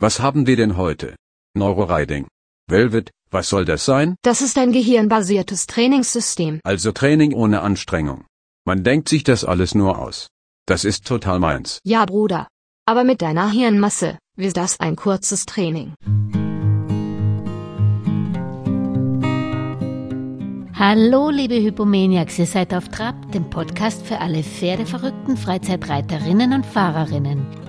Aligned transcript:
Was 0.00 0.20
haben 0.20 0.46
wir 0.46 0.54
denn 0.54 0.76
heute? 0.76 1.16
Neuroriding. 1.56 2.28
Velvet, 2.70 3.10
was 3.32 3.48
soll 3.48 3.64
das 3.64 3.84
sein? 3.84 4.14
Das 4.22 4.42
ist 4.42 4.56
ein 4.56 4.70
gehirnbasiertes 4.70 5.66
Trainingssystem. 5.66 6.60
Also 6.62 6.92
Training 6.92 7.34
ohne 7.34 7.62
Anstrengung. 7.62 8.24
Man 8.64 8.84
denkt 8.84 9.08
sich 9.08 9.24
das 9.24 9.44
alles 9.44 9.74
nur 9.74 9.98
aus. 9.98 10.28
Das 10.66 10.84
ist 10.84 11.04
total 11.04 11.40
meins. 11.40 11.80
Ja, 11.84 12.04
Bruder. 12.04 12.46
Aber 12.86 13.02
mit 13.02 13.22
deiner 13.22 13.50
Hirnmasse 13.50 14.18
wird 14.36 14.56
das 14.56 14.78
ein 14.78 14.94
kurzes 14.94 15.46
Training. 15.46 15.94
Hallo, 20.74 21.30
liebe 21.30 21.60
Hypomaniacs, 21.60 22.38
ihr 22.38 22.46
seid 22.46 22.72
auf 22.72 22.88
Trab, 22.88 23.32
dem 23.32 23.50
Podcast 23.50 24.06
für 24.06 24.20
alle 24.20 24.44
pferdeverrückten 24.44 25.36
Freizeitreiterinnen 25.36 26.52
und 26.52 26.64
Fahrerinnen. 26.64 27.67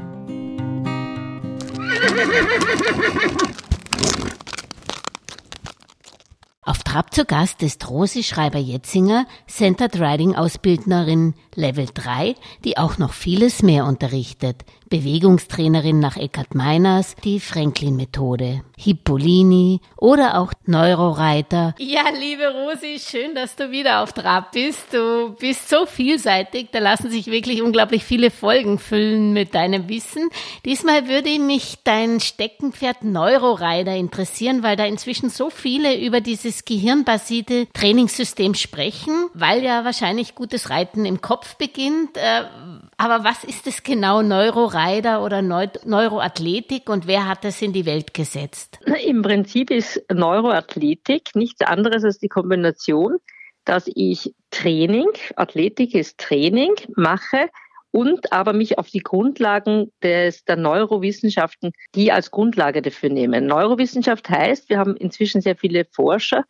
Auf 6.61 6.84
Trab 6.84 7.14
zu 7.16 7.25
Gast 7.25 7.64
ist 7.64 7.89
Rosi 7.89 8.21
Schreiber-Jetzinger, 8.24 9.25
Centered 9.47 10.00
Riding 10.00 10.36
Ausbildnerin 10.36 11.33
Level 11.56 11.88
3, 11.92 12.36
die 12.64 12.78
auch 12.78 13.00
noch 13.00 13.14
vieles 13.14 13.64
mehr 13.64 13.86
unterrichtet. 13.86 14.66
Bewegungstrainerin 14.89 16.00
nach 16.00 16.18
Eckhard 16.18 16.56
Meiners, 16.56 17.16
die 17.24 17.39
Franklin-Methode, 17.39 18.64
Hippolini 18.78 19.82
oder 19.97 20.39
auch 20.39 20.54
Neuroreiter. 20.66 21.75
Ja, 21.80 22.04
liebe 22.18 22.47
Rosi, 22.47 23.00
schön, 23.00 23.36
dass 23.36 23.56
du 23.56 23.71
wieder 23.71 24.02
auf 24.02 24.14
Trab 24.14 24.52
bist. 24.52 24.94
Du 24.94 25.36
bist 25.39 25.70
so 25.70 25.86
vielseitig, 25.86 26.70
da 26.71 26.80
lassen 26.80 27.10
sich 27.10 27.28
wirklich 27.28 27.61
unglaublich 27.61 28.04
viele 28.04 28.32
Folgen 28.32 28.80
füllen 28.80 29.33
mit 29.33 29.54
deinem 29.54 29.89
Wissen. 29.89 30.30
Diesmal 30.66 31.08
würde 31.08 31.39
mich 31.39 31.78
dein 31.83 32.19
Steckenpferd 32.19 33.03
Neuroreiter 33.03 33.95
interessieren, 33.95 34.63
weil 34.63 34.75
da 34.75 34.85
inzwischen 34.85 35.30
so 35.30 35.50
viele 35.50 36.00
über 36.00 36.22
dieses 36.22 36.66
gehirnbasierte 36.66 37.67
Trainingssystem 37.73 38.53
sprechen, 38.56 39.30
weil 39.33 39.63
ja 39.63 39.85
wahrscheinlich 39.85 40.35
gutes 40.35 40.69
Reiten 40.69 41.06
im 41.06 41.22
Kopf 41.22 41.56
beginnt. 41.56 42.17
Äh, 42.17 42.45
aber 43.00 43.23
was 43.23 43.45
ist 43.45 43.66
es 43.66 43.81
genau, 43.81 44.22
Neurorider 44.22 45.23
oder 45.23 45.42
Neuroathletik 45.42 46.89
und 46.89 47.08
wer 47.08 47.30
hat 47.30 47.45
das 47.45 47.61
in 47.61 47.72
die 47.72 47.86
Welt 47.86 48.14
gesetzt? 48.14 48.78
Im 49.06 49.22
Prinzip 49.22 49.72
ist 49.72 50.03
Neuroathletik 50.14 51.33
nichts 51.33 51.61
anderes 51.61 52.03
als 52.03 52.19
die 52.19 52.28
Kombination, 52.28 53.17
dass 53.64 53.89
ich 53.95 54.36
Training, 54.52 55.08
Athletik 55.38 55.95
ist 55.95 56.17
Training, 56.17 56.73
mache 56.97 57.50
und 57.91 58.33
aber 58.33 58.52
mich 58.52 58.78
auf 58.78 58.89
die 58.89 59.00
Grundlagen 59.00 59.94
des, 60.03 60.44
der 60.44 60.58
Neurowissenschaften, 60.58 61.72
die 61.95 62.11
als 62.11 62.31
Grundlage 62.31 62.81
dafür 62.81 63.09
nehmen. 63.09 63.45
Neurowissenschaft 63.45 64.30
heißt, 64.30 64.69
wir 64.69 64.78
haben 64.78 64.97
inzwischen 64.97 65.39
sehr 65.39 65.56
viele 65.56 65.86
Forscher, 65.86 66.44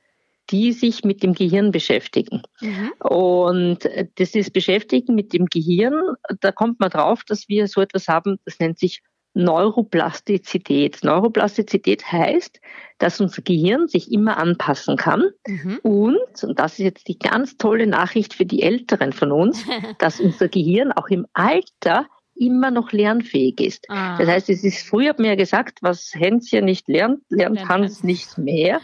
die 0.51 0.73
sich 0.73 1.03
mit 1.03 1.23
dem 1.23 1.33
Gehirn 1.33 1.71
beschäftigen. 1.71 2.41
Mhm. 2.61 2.91
Und 2.99 3.89
das 4.15 4.35
ist 4.35 4.53
Beschäftigen 4.53 5.15
mit 5.15 5.33
dem 5.33 5.45
Gehirn, 5.45 6.15
da 6.41 6.51
kommt 6.51 6.79
man 6.79 6.89
drauf, 6.89 7.23
dass 7.23 7.47
wir 7.47 7.67
so 7.67 7.81
etwas 7.81 8.07
haben, 8.07 8.39
das 8.45 8.59
nennt 8.59 8.79
sich 8.79 9.01
Neuroplastizität. 9.35 11.03
Neuroplastizität 11.03 12.11
heißt, 12.11 12.59
dass 12.97 13.21
unser 13.21 13.41
Gehirn 13.43 13.87
sich 13.87 14.11
immer 14.11 14.37
anpassen 14.37 14.97
kann 14.97 15.23
mhm. 15.47 15.79
und, 15.83 16.43
und 16.43 16.59
das 16.59 16.73
ist 16.73 16.79
jetzt 16.79 17.07
die 17.07 17.19
ganz 17.19 17.57
tolle 17.57 17.85
Nachricht 17.87 18.33
für 18.33 18.45
die 18.45 18.63
Älteren 18.63 19.13
von 19.13 19.31
uns, 19.31 19.63
dass 19.99 20.19
unser 20.19 20.47
Gehirn 20.47 20.91
auch 20.91 21.07
im 21.09 21.27
Alter 21.33 22.07
immer 22.35 22.71
noch 22.71 22.91
lernfähig 22.91 23.59
ist. 23.59 23.85
Ah. 23.89 24.17
Das 24.17 24.27
heißt, 24.27 24.49
es 24.49 24.63
ist 24.63 24.87
früher 24.87 25.09
hat 25.09 25.19
mir 25.19 25.29
ja 25.29 25.35
gesagt, 25.35 25.79
was 25.81 26.11
Hänschen 26.15 26.65
nicht 26.65 26.87
lernt, 26.87 27.21
lernt 27.29 27.67
Hans 27.67 28.03
nicht 28.03 28.37
mehr 28.37 28.79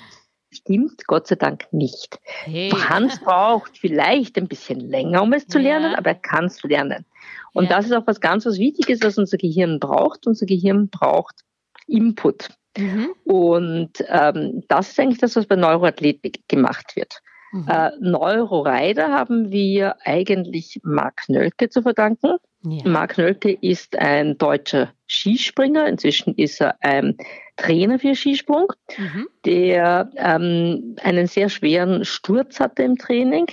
stimmt 0.56 1.06
Gott 1.08 1.28
sei 1.28 1.36
Dank 1.36 1.72
nicht. 1.72 2.20
Hey. 2.24 2.70
Hans 2.90 3.20
braucht 3.20 3.78
vielleicht 3.78 4.38
ein 4.38 4.48
bisschen 4.48 4.80
länger, 4.80 5.22
um 5.24 5.34
es 5.34 5.48
zu 5.48 5.60
lernen, 5.60 5.92
ja. 5.92 5.98
aber 5.98 6.10
er 6.10 6.16
kann 6.16 6.46
es 6.46 6.62
lernen. 6.64 7.06
Und 7.54 7.66
ja. 7.66 7.78
das 7.78 7.86
ist 7.86 7.94
auch 7.94 8.08
was 8.08 8.20
ganz 8.20 8.46
was 8.46 8.58
Wichtiges, 8.58 9.02
was 9.02 9.18
unser 9.18 9.38
Gehirn 9.38 9.80
braucht. 9.80 10.28
Unser 10.28 10.46
Gehirn 10.46 10.90
braucht 10.90 11.42
Input. 11.88 12.50
Mhm. 12.78 13.10
Und 13.24 13.92
ähm, 14.10 14.64
das 14.68 14.90
ist 14.90 15.00
eigentlich 15.00 15.20
das, 15.20 15.36
was 15.36 15.46
bei 15.46 15.56
Neuroathletik 15.56 16.48
gemacht 16.48 16.96
wird. 16.96 17.22
Mhm. 17.52 17.68
Äh, 17.70 17.92
Neurorider 18.00 19.10
haben 19.10 19.52
wir 19.52 19.96
eigentlich 20.04 20.82
Mark 20.84 21.24
Nölke 21.30 21.70
zu 21.70 21.82
verdanken. 21.82 22.38
Ja. 22.66 22.90
Mark 22.90 23.18
Nölke 23.18 23.58
ist 23.62 23.98
ein 23.98 24.38
deutscher 24.38 24.92
Skispringer. 25.08 25.88
Inzwischen 25.88 26.36
ist 26.36 26.62
er 26.62 26.76
ein 26.82 27.18
Trainer 27.58 28.00
für 28.00 28.16
Skisprung, 28.16 28.74
mhm. 28.98 29.28
der 29.46 30.10
ähm, 30.16 30.96
einen 31.02 31.28
sehr 31.28 31.50
schweren 31.50 32.04
Sturz 32.04 32.60
hatte 32.60 32.84
im 32.84 32.98
Training 32.98 33.48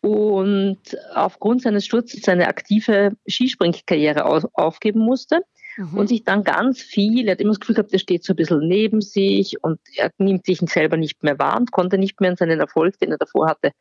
und 0.00 0.78
aufgrund 1.14 1.62
seines 1.62 1.84
Sturzes 1.84 2.22
seine 2.22 2.48
aktive 2.48 3.12
Skispringkarriere 3.26 4.24
aufgeben 4.24 5.00
musste 5.00 5.42
mhm. 5.76 5.98
und 5.98 6.08
sich 6.08 6.24
dann 6.24 6.44
ganz 6.44 6.80
viel, 6.80 7.26
er 7.26 7.32
hat 7.32 7.40
immer 7.40 7.50
das 7.50 7.60
Gefühl 7.60 7.76
gehabt, 7.76 7.92
er 7.92 7.98
steht 7.98 8.24
so 8.24 8.32
ein 8.32 8.36
bisschen 8.36 8.66
neben 8.68 9.00
sich 9.00 9.62
und 9.62 9.80
er 9.96 10.10
nimmt 10.18 10.46
sich 10.46 10.58
selber 10.60 10.96
nicht 10.96 11.22
mehr 11.22 11.38
wahr 11.38 11.58
und 11.58 11.72
konnte 11.72 11.98
nicht 11.98 12.20
mehr 12.20 12.30
an 12.30 12.36
seinen 12.36 12.60
Erfolg, 12.60 12.98
den 12.98 13.12
er 13.12 13.18
davor 13.18 13.48
hatte, 13.48 13.72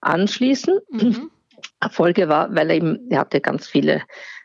anschließen. 0.00 0.78
Mhm. 0.90 1.30
Erfolge 1.80 2.28
war, 2.28 2.54
weil 2.54 2.70
er 2.70 2.76
eben, 2.76 3.10
er 3.10 3.20
hatte 3.20 3.40
ganz 3.40 3.66
viele 3.66 4.02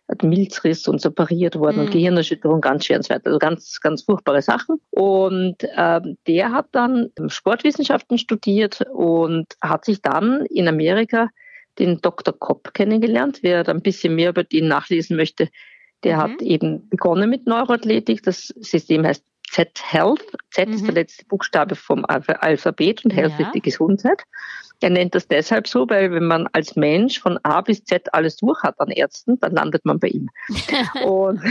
hat 0.08 0.24
Milzriss 0.24 0.88
und 0.88 1.04
operiert 1.06 1.56
worden 1.56 1.78
mhm. 1.78 1.82
und 1.84 1.92
Gehirnerschütterung 1.92 2.62
ganz 2.62 2.86
schwer 2.86 2.98
und 2.98 3.04
so 3.04 3.14
weiter. 3.14 3.28
Also 3.28 3.40
ganz, 3.40 3.80
ganz 3.82 4.04
furchtbare 4.04 4.42
Sachen. 4.42 4.80
Und 4.92 5.58
ähm, 5.76 6.18
der 6.28 6.52
hat 6.52 6.68
dann 6.74 7.10
Sportwissenschaften 7.28 8.18
studiert 8.18 8.82
und 8.94 9.48
hat 9.62 9.86
sich 9.86 10.02
dann 10.02 10.46
in 10.46 10.68
Amerika 10.68 11.30
den 11.80 12.02
Dr. 12.02 12.38
Kopp 12.38 12.74
kennengelernt. 12.74 13.40
Wer 13.42 13.64
da 13.64 13.72
ein 13.72 13.82
bisschen 13.82 14.16
mehr 14.16 14.30
über 14.30 14.44
den 14.44 14.68
nachlesen 14.68 15.18
möchte, 15.18 15.50
der 16.04 16.18
mhm. 16.18 16.22
hat 16.22 16.42
eben 16.42 16.90
begonnen 16.90 17.30
mit 17.30 17.48
Neuroathletik. 17.48 18.22
Das 18.24 18.54
System 18.60 19.06
heißt 19.06 19.26
Z-Health. 19.50 20.24
Z, 20.52 20.68
mhm. 20.68 20.76
ist 20.76 20.86
der 20.86 20.94
letzte 20.94 21.26
Buchstabe 21.26 21.76
vom 21.76 22.06
Alphabet 22.06 23.04
und 23.06 23.12
Health 23.12 23.34
ja. 23.40 23.48
ist 23.48 23.56
die 23.56 23.62
Gesundheit. 23.62 24.24
Er 24.86 24.92
nennt 24.92 25.16
das 25.16 25.28
deshalb 25.28 25.68
so, 25.68 25.90
weil 25.90 26.12
wenn 26.12 26.28
man 26.28 26.48
als 26.54 26.76
Mensch 26.76 27.20
von 27.20 27.40
A 27.42 27.62
bis 27.62 27.84
Z 27.86 28.14
alles 28.14 28.38
durch 28.38 28.62
hat 28.62 28.80
an 28.80 28.92
Ärzten, 28.92 29.40
dann 29.40 29.54
landet 29.54 29.84
man 29.84 29.98
bei 29.98 30.10
ihm. 30.10 30.30
und 31.04 31.42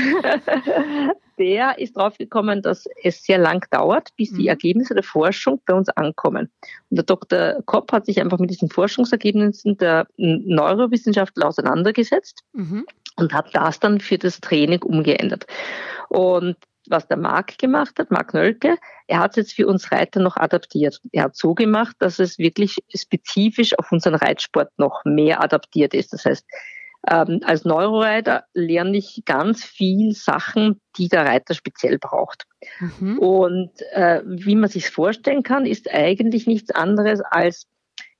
der 1.38 1.76
ist 1.80 1.96
draufgekommen, 1.96 2.62
dass 2.62 2.86
es 3.02 3.24
sehr 3.24 3.38
lang 3.38 3.66
dauert, 3.72 4.10
bis 4.16 4.30
die 4.30 4.42
mhm. 4.42 4.50
Ergebnisse 4.50 4.94
der 4.94 5.02
Forschung 5.02 5.60
bei 5.66 5.74
uns 5.74 5.88
ankommen. 5.88 6.48
Und 6.90 6.96
der 6.96 7.02
Dr. 7.02 7.60
Kopp 7.66 7.90
hat 7.90 8.06
sich 8.06 8.20
einfach 8.20 8.38
mit 8.38 8.50
diesen 8.50 8.70
Forschungsergebnissen 8.70 9.78
der 9.78 10.06
Neurowissenschaftler 10.16 11.48
auseinandergesetzt 11.48 12.44
mhm. 12.52 12.86
und 13.16 13.32
hat 13.34 13.52
das 13.52 13.80
dann 13.80 13.98
für 13.98 14.16
das 14.16 14.40
Training 14.40 14.80
umgeändert. 14.84 15.48
Und 16.08 16.54
was 16.88 17.08
der 17.08 17.16
Marc 17.16 17.58
gemacht 17.58 17.98
hat, 17.98 18.10
Marc 18.10 18.34
Nölke, 18.34 18.76
er 19.06 19.18
hat 19.20 19.32
es 19.32 19.36
jetzt 19.36 19.52
für 19.54 19.66
uns 19.66 19.90
Reiter 19.92 20.20
noch 20.20 20.36
adaptiert. 20.36 21.00
Er 21.12 21.24
hat 21.24 21.36
so 21.36 21.54
gemacht, 21.54 21.96
dass 21.98 22.18
es 22.18 22.38
wirklich 22.38 22.78
spezifisch 22.94 23.78
auf 23.78 23.90
unseren 23.92 24.14
Reitsport 24.14 24.70
noch 24.78 25.04
mehr 25.04 25.42
adaptiert 25.42 25.94
ist. 25.94 26.12
Das 26.12 26.24
heißt, 26.24 26.46
ähm, 27.10 27.40
als 27.44 27.64
Neuroreiter 27.64 28.44
lerne 28.54 28.96
ich 28.96 29.22
ganz 29.26 29.64
viel 29.64 30.12
Sachen, 30.12 30.80
die 30.96 31.08
der 31.08 31.26
Reiter 31.26 31.54
speziell 31.54 31.98
braucht. 31.98 32.46
Mhm. 32.80 33.18
Und 33.18 33.72
äh, 33.92 34.22
wie 34.24 34.56
man 34.56 34.70
sich 34.70 34.88
vorstellen 34.90 35.42
kann, 35.42 35.66
ist 35.66 35.92
eigentlich 35.92 36.46
nichts 36.46 36.70
anderes 36.70 37.20
als 37.20 37.66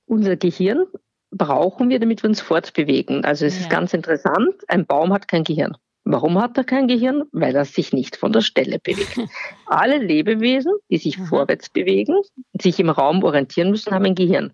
unser 0.05 0.35
Gehirn 0.35 0.85
brauchen 1.31 1.89
wir, 1.89 1.99
damit 1.99 2.23
wir 2.23 2.29
uns 2.29 2.41
fortbewegen. 2.41 3.25
Also 3.25 3.45
es 3.45 3.55
ja. 3.55 3.61
ist 3.61 3.69
ganz 3.69 3.93
interessant, 3.93 4.55
ein 4.67 4.85
Baum 4.85 5.11
hat 5.13 5.27
kein 5.27 5.43
Gehirn. 5.43 5.75
Warum 6.05 6.39
hat 6.39 6.55
er 6.57 6.63
kein 6.63 6.87
Gehirn? 6.87 7.23
Weil 7.31 7.55
er 7.55 7.65
sich 7.65 7.91
nicht 7.91 8.15
von 8.15 8.31
der 8.31 8.41
Stelle 8.41 8.79
bewegt. 8.79 9.19
Alle 9.65 9.97
Lebewesen, 9.97 10.73
die 10.89 10.97
sich 10.97 11.17
mhm. 11.17 11.25
vorwärts 11.25 11.69
bewegen, 11.69 12.15
sich 12.61 12.79
im 12.79 12.89
Raum 12.89 13.23
orientieren 13.23 13.71
müssen, 13.71 13.91
haben 13.91 14.05
ein 14.05 14.15
Gehirn. 14.15 14.53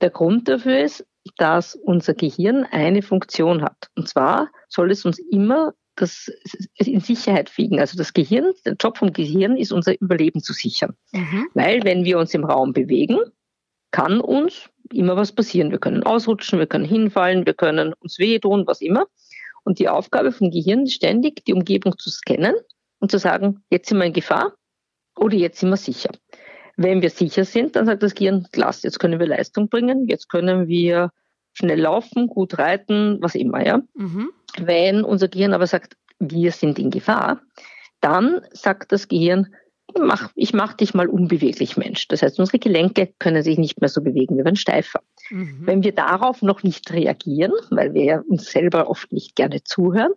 Der 0.00 0.10
Grund 0.10 0.48
dafür 0.48 0.80
ist, 0.80 1.06
dass 1.36 1.76
unser 1.76 2.14
Gehirn 2.14 2.66
eine 2.70 3.02
Funktion 3.02 3.62
hat. 3.62 3.88
Und 3.96 4.08
zwar 4.08 4.48
soll 4.68 4.90
es 4.90 5.04
uns 5.04 5.20
immer 5.20 5.72
das 5.94 6.30
in 6.76 7.00
Sicherheit 7.00 7.56
wiegen. 7.56 7.78
Also 7.78 7.96
das 7.96 8.12
Gehirn, 8.12 8.52
der 8.64 8.74
Job 8.74 8.98
vom 8.98 9.12
Gehirn 9.12 9.56
ist 9.56 9.72
unser 9.72 10.00
Überleben 10.00 10.42
zu 10.42 10.52
sichern. 10.52 10.96
Mhm. 11.12 11.48
Weil 11.54 11.84
wenn 11.84 12.04
wir 12.04 12.18
uns 12.18 12.34
im 12.34 12.44
Raum 12.44 12.72
bewegen, 12.72 13.20
kann 13.92 14.20
uns 14.20 14.68
immer 14.92 15.16
was 15.16 15.32
passieren. 15.32 15.70
Wir 15.70 15.78
können 15.78 16.02
ausrutschen, 16.02 16.58
wir 16.58 16.66
können 16.66 16.84
hinfallen, 16.84 17.46
wir 17.46 17.54
können 17.54 17.92
uns 18.00 18.18
wehtun, 18.18 18.66
was 18.66 18.80
immer. 18.80 19.06
Und 19.64 19.78
die 19.78 19.88
Aufgabe 19.88 20.32
vom 20.32 20.50
Gehirn 20.50 20.84
ist 20.84 20.94
ständig, 20.94 21.44
die 21.44 21.54
Umgebung 21.54 21.96
zu 21.98 22.10
scannen 22.10 22.54
und 22.98 23.10
zu 23.10 23.18
sagen, 23.18 23.62
jetzt 23.70 23.88
sind 23.88 23.98
wir 23.98 24.06
in 24.06 24.12
Gefahr 24.12 24.54
oder 25.16 25.36
jetzt 25.36 25.60
sind 25.60 25.70
wir 25.70 25.76
sicher. 25.76 26.10
Wenn 26.76 27.02
wir 27.02 27.10
sicher 27.10 27.44
sind, 27.44 27.76
dann 27.76 27.86
sagt 27.86 28.02
das 28.02 28.14
Gehirn, 28.14 28.46
klasse, 28.50 28.86
jetzt 28.86 28.98
können 28.98 29.20
wir 29.20 29.26
Leistung 29.26 29.68
bringen, 29.68 30.08
jetzt 30.08 30.28
können 30.28 30.68
wir 30.68 31.10
schnell 31.52 31.80
laufen, 31.80 32.28
gut 32.28 32.58
reiten, 32.58 33.18
was 33.20 33.34
immer, 33.34 33.64
ja. 33.64 33.82
Mhm. 33.94 34.30
Wenn 34.58 35.04
unser 35.04 35.28
Gehirn 35.28 35.52
aber 35.52 35.66
sagt, 35.66 35.96
wir 36.18 36.52
sind 36.52 36.78
in 36.78 36.90
Gefahr, 36.90 37.42
dann 38.00 38.40
sagt 38.52 38.92
das 38.92 39.08
Gehirn, 39.08 39.54
mach, 39.98 40.30
ich 40.34 40.52
mache 40.52 40.76
dich 40.76 40.94
mal 40.94 41.08
unbeweglich, 41.08 41.76
Mensch. 41.76 42.08
Das 42.08 42.22
heißt, 42.22 42.38
unsere 42.38 42.58
Gelenke 42.58 43.12
können 43.18 43.42
sich 43.42 43.58
nicht 43.58 43.80
mehr 43.80 43.88
so 43.88 44.02
bewegen, 44.02 44.36
wir 44.36 44.44
werden 44.44 44.56
steifer. 44.56 45.00
Mhm. 45.30 45.60
Wenn 45.62 45.82
wir 45.82 45.92
darauf 45.92 46.42
noch 46.42 46.62
nicht 46.62 46.92
reagieren, 46.92 47.52
weil 47.70 47.94
wir 47.94 48.04
ja 48.04 48.20
uns 48.20 48.50
selber 48.50 48.88
oft 48.88 49.12
nicht 49.12 49.36
gerne 49.36 49.62
zuhören, 49.64 50.12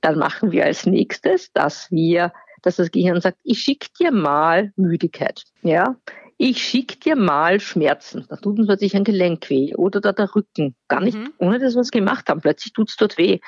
dann 0.00 0.18
machen 0.18 0.52
wir 0.52 0.64
als 0.64 0.86
nächstes, 0.86 1.52
dass 1.52 1.90
wir, 1.90 2.32
dass 2.62 2.76
das 2.76 2.90
Gehirn 2.90 3.20
sagt, 3.20 3.38
ich 3.42 3.60
schicke 3.60 3.88
dir 3.98 4.12
mal 4.12 4.72
Müdigkeit. 4.76 5.44
Ja, 5.62 5.96
ich 6.38 6.62
schicke 6.62 6.98
dir 6.98 7.16
mal 7.16 7.60
Schmerzen. 7.60 8.26
Da 8.28 8.36
tut 8.36 8.58
uns 8.58 8.66
plötzlich 8.66 8.94
ein 8.94 9.04
Gelenk 9.04 9.48
weh 9.48 9.74
oder 9.74 10.00
da 10.00 10.12
der 10.12 10.34
Rücken. 10.34 10.74
Gar 10.88 11.00
nicht, 11.00 11.16
mhm. 11.16 11.32
ohne 11.38 11.58
dass 11.58 11.74
wir 11.74 11.80
es 11.80 11.90
gemacht 11.90 12.28
haben. 12.28 12.40
Plötzlich 12.40 12.72
tut 12.74 12.90
es 12.90 12.96
dort 12.96 13.16
weh. 13.16 13.40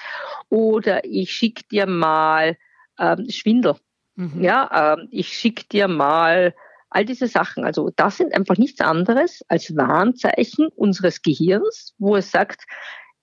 Oder 0.49 1.05
ich 1.05 1.31
schicke 1.31 1.62
dir 1.71 1.87
mal 1.87 2.56
ähm, 2.99 3.26
Schwindel. 3.29 3.76
Mhm. 4.19 4.43
Ja, 4.43 4.97
ähm, 4.99 5.09
ich 5.12 5.29
schicke 5.29 5.65
dir 5.70 5.87
mal 5.87 6.53
all 6.91 7.05
diese 7.05 7.29
Sachen. 7.29 7.65
Also 7.65 7.91
das 7.94 8.17
sind 8.17 8.35
einfach 8.35 8.56
nichts 8.56 8.81
anderes 8.81 9.44
als 9.49 9.76
Warnzeichen 9.76 10.69
unseres 10.75 11.23
Gehirns, 11.23 11.94
wo 11.99 12.17
es 12.17 12.32
sagt, 12.32 12.65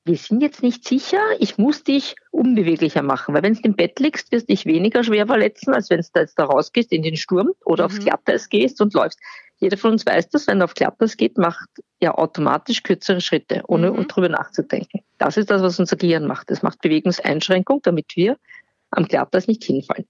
wir 0.05 0.15
sind 0.15 0.41
jetzt 0.41 0.61
nicht 0.61 0.87
sicher, 0.87 1.19
ich 1.39 1.57
muss 1.57 1.83
dich 1.83 2.15
unbeweglicher 2.29 3.01
machen, 3.01 3.33
weil 3.33 3.41
wenn 3.41 3.55
du 3.55 3.61
im 3.63 3.75
Bett 3.75 3.99
liegst, 3.99 4.31
wirst 4.31 4.47
du 4.47 4.53
dich 4.53 4.65
weniger 4.65 5.03
schwer 5.03 5.25
verletzen, 5.25 5.73
als 5.73 5.89
wenn 5.89 5.99
du 5.99 6.07
da 6.13 6.21
jetzt 6.21 6.37
da 6.37 6.45
rausgehst 6.45 6.91
in 6.91 7.01
den 7.01 7.17
Sturm 7.17 7.51
oder 7.65 7.83
mhm. 7.83 7.85
aufs 7.85 7.99
Glatteis 7.99 8.49
gehst 8.49 8.79
und 8.81 8.93
läufst. 8.93 9.19
Jeder 9.57 9.77
von 9.77 9.93
uns 9.93 10.05
weiß 10.05 10.29
das, 10.29 10.47
wenn 10.47 10.61
er 10.61 10.65
auf 10.65 10.75
Glatteis 10.75 11.17
geht, 11.17 11.37
macht 11.37 11.69
er 11.99 12.19
automatisch 12.19 12.83
kürzere 12.83 13.19
Schritte, 13.19 13.63
ohne 13.67 13.91
mhm. 13.91 14.07
drüber 14.07 14.29
nachzudenken. 14.29 15.01
Das 15.17 15.37
ist 15.37 15.49
das, 15.49 15.61
was 15.61 15.79
unser 15.79 15.97
Gehirn 15.97 16.27
macht. 16.27 16.51
Es 16.51 16.61
macht 16.61 16.81
Bewegungseinschränkung, 16.81 17.81
damit 17.81 18.15
wir 18.15 18.37
am 18.91 19.07
Glatteis 19.07 19.47
nicht 19.47 19.63
hinfallen. 19.63 20.07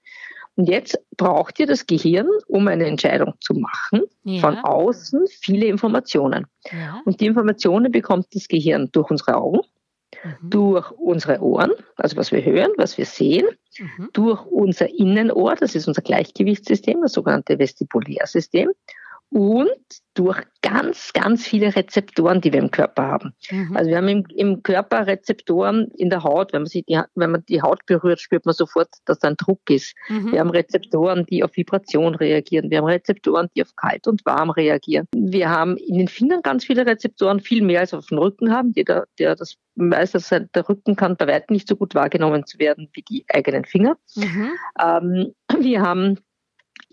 Und 0.56 0.70
jetzt 0.70 0.98
braucht 1.18 1.60
ihr 1.60 1.68
das 1.68 1.86
Gehirn, 1.86 2.28
um 2.48 2.68
eine 2.68 2.86
Entscheidung 2.86 3.34
zu 3.42 3.54
machen, 3.54 4.04
ja. 4.24 4.40
von 4.40 4.58
außen 4.58 5.26
viele 5.28 5.66
Informationen. 5.66 6.48
Ja. 6.72 7.02
Und 7.06 7.20
die 7.20 7.26
Informationen 7.26 7.92
bekommt 7.92 8.28
das 8.34 8.48
Gehirn 8.48 8.90
durch 8.94 9.12
unsere 9.12 9.36
Augen, 9.36 9.60
mhm. 10.24 10.50
durch 10.50 10.92
unsere 10.92 11.42
Ohren, 11.42 11.72
also 11.98 12.16
was 12.16 12.32
wir 12.32 12.44
hören, 12.44 12.72
was 12.78 12.98
wir 12.98 13.06
sehen, 13.06 13.46
mhm. 13.78 14.10
durch 14.14 14.46
unser 14.46 14.88
Innenohr, 14.90 15.56
das 15.56 15.76
ist 15.76 15.88
unser 15.88 16.02
Gleichgewichtssystem, 16.02 17.02
das 17.02 17.14
sogenannte 17.14 17.60
Vestibulärsystem, 17.60 18.72
und 19.30 19.70
durch 20.14 20.42
ganz, 20.62 21.12
ganz 21.14 21.46
viele 21.46 21.76
Rezeptoren, 21.76 22.40
die 22.40 22.54
wir 22.54 22.60
im 22.62 22.72
Körper 22.72 23.04
haben. 23.04 23.34
Mhm. 23.52 23.76
Also 23.76 23.90
wir 23.90 23.98
haben 23.98 24.08
im, 24.08 24.24
im, 24.34 24.64
Körper 24.64 25.08
Rezeptoren 25.08 25.90
in 25.98 26.10
der 26.10 26.24
Haut. 26.24 26.54
Wenn 26.54 26.62
man, 26.62 26.68
sich 26.68 26.86
die, 26.86 27.00
wenn 27.16 27.32
man 27.32 27.44
die 27.50 27.62
Haut 27.62 27.86
berührt, 27.86 28.22
spürt 28.22 28.46
man 28.46 28.56
sofort, 28.56 28.88
dass 29.04 29.20
da 29.20 29.28
ein 29.28 29.36
Druck 29.36 29.70
ist. 29.70 29.94
Mhm. 30.08 30.32
Wir 30.32 30.40
haben 30.40 30.52
Rezeptoren, 30.52 31.26
die 31.26 31.44
auf 31.44 31.56
Vibration 31.56 32.16
reagieren. 32.16 32.70
Wir 32.70 32.78
haben 32.78 32.86
Rezeptoren, 32.86 33.50
die 33.56 33.62
auf 33.62 33.76
kalt 33.76 34.08
und 34.08 34.26
warm 34.26 34.52
reagieren. 34.52 35.08
Wir 35.14 35.50
haben 35.50 35.76
in 35.78 35.98
den 35.98 36.08
Fingern 36.08 36.42
ganz 36.42 36.64
viele 36.64 36.86
Rezeptoren, 36.86 37.42
viel 37.42 37.62
mehr 37.62 37.82
als 37.82 37.94
auf 37.94 38.06
dem 38.08 38.20
Rücken 38.20 38.54
haben. 38.54 38.72
Jeder, 38.76 39.06
der 39.20 39.36
das 39.36 39.56
weiß, 39.76 40.14
dass 40.14 40.30
der 40.30 40.70
Rücken 40.70 40.96
kann 40.96 41.18
bei 41.18 41.28
weitem 41.28 41.56
nicht 41.56 41.68
so 41.68 41.76
gut 41.76 41.94
wahrgenommen 41.94 42.46
zu 42.46 42.58
werden 42.60 42.90
wie 42.94 43.02
die 43.02 43.26
eigenen 43.28 43.66
Finger. 43.66 43.98
Mhm. 44.16 44.52
Ähm, 44.80 45.34
wir 45.60 45.82
haben 45.82 46.20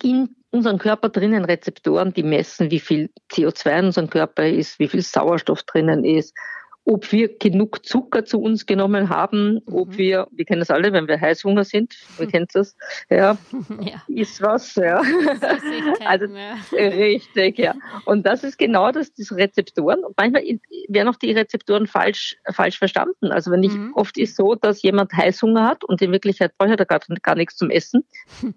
in 0.02 0.41
unseren 0.52 0.78
Körper 0.78 1.08
drinnen 1.08 1.44
Rezeptoren, 1.44 2.12
die 2.12 2.22
messen, 2.22 2.70
wie 2.70 2.78
viel 2.78 3.10
CO2 3.32 3.78
in 3.78 3.84
unserem 3.86 4.10
Körper 4.10 4.46
ist, 4.46 4.78
wie 4.78 4.88
viel 4.88 5.02
Sauerstoff 5.02 5.62
drinnen 5.62 6.04
ist, 6.04 6.36
ob 6.84 7.12
wir 7.12 7.36
genug 7.38 7.86
Zucker 7.86 8.24
zu 8.24 8.40
uns 8.40 8.66
genommen 8.66 9.08
haben, 9.08 9.54
mhm. 9.54 9.62
ob 9.72 9.96
wir, 9.96 10.26
wir 10.32 10.44
kennen 10.44 10.60
das 10.60 10.70
alle, 10.70 10.92
wenn 10.92 11.06
wir 11.06 11.20
Heißhunger 11.20 11.64
sind, 11.64 11.94
wir 12.18 12.26
kennen 12.28 12.46
das, 12.52 12.76
ja, 13.08 13.36
ja. 13.80 14.02
ist 14.08 14.42
was, 14.42 14.74
ja. 14.74 15.00
also, 16.04 16.26
richtig, 16.72 17.58
ja. 17.58 17.74
Und 18.04 18.26
das 18.26 18.44
ist 18.44 18.58
genau 18.58 18.90
das, 18.90 19.12
diese 19.12 19.36
Rezeptoren. 19.36 20.00
Manchmal 20.16 20.42
werden 20.88 21.08
auch 21.08 21.16
die 21.16 21.32
Rezeptoren 21.32 21.86
falsch, 21.86 22.36
falsch 22.50 22.78
verstanden. 22.78 23.30
Also 23.30 23.50
wenn 23.50 23.62
ich, 23.62 23.72
mhm. 23.72 23.92
oft 23.94 24.18
ist 24.18 24.36
so, 24.36 24.54
dass 24.54 24.82
jemand 24.82 25.12
Heißhunger 25.12 25.66
hat 25.66 25.84
und 25.84 26.02
in 26.02 26.12
Wirklichkeit 26.12 26.56
braucht 26.58 26.78
er 26.78 26.86
gar, 26.86 27.00
gar 27.22 27.36
nichts 27.36 27.56
zum 27.56 27.70
Essen, 27.70 28.04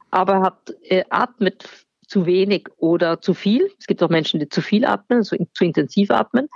aber 0.10 0.42
hat, 0.42 0.74
äh, 0.83 1.04
atmet 1.10 1.68
zu 2.07 2.25
wenig 2.25 2.68
oder 2.77 3.22
zu 3.22 3.33
viel. 3.33 3.69
Es 3.80 3.88
gibt 3.88 4.01
auch 4.04 4.10
Menschen, 4.10 4.39
die 4.39 4.50
zu 4.50 4.62
viel 4.62 4.86
atmen, 4.86 5.19
also 5.19 5.36
zu 5.54 5.66
intensiv 5.66 6.12
atmen. 6.12 6.50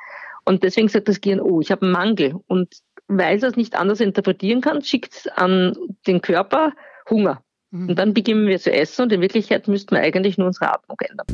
Und 0.50 0.64
deswegen 0.64 0.88
sagt 0.88 1.08
das 1.08 1.22
Gehirn, 1.22 1.42
oh, 1.42 1.62
ich 1.62 1.70
habe 1.70 1.84
einen 1.84 1.92
Mangel. 1.92 2.34
Und 2.48 2.74
weil 3.08 3.36
es 3.36 3.42
das 3.42 3.56
nicht 3.56 3.76
anders 3.76 4.00
interpretieren 4.00 4.62
kann, 4.62 4.82
schickt 4.82 5.14
es 5.14 5.28
an 5.28 5.78
den 6.08 6.22
Körper 6.22 6.74
Hunger. 7.08 7.44
Mhm. 7.70 7.90
Und 7.90 8.00
dann 8.00 8.16
beginnen 8.16 8.48
wir 8.48 8.58
zu 8.58 8.74
essen 8.74 9.04
und 9.04 9.14
in 9.14 9.22
Wirklichkeit 9.22 9.68
müssten 9.68 9.94
wir 9.94 10.02
eigentlich 10.02 10.40
nur 10.40 10.48
unsere 10.48 10.74
Atmung 10.74 10.98
ändern. 11.02 11.28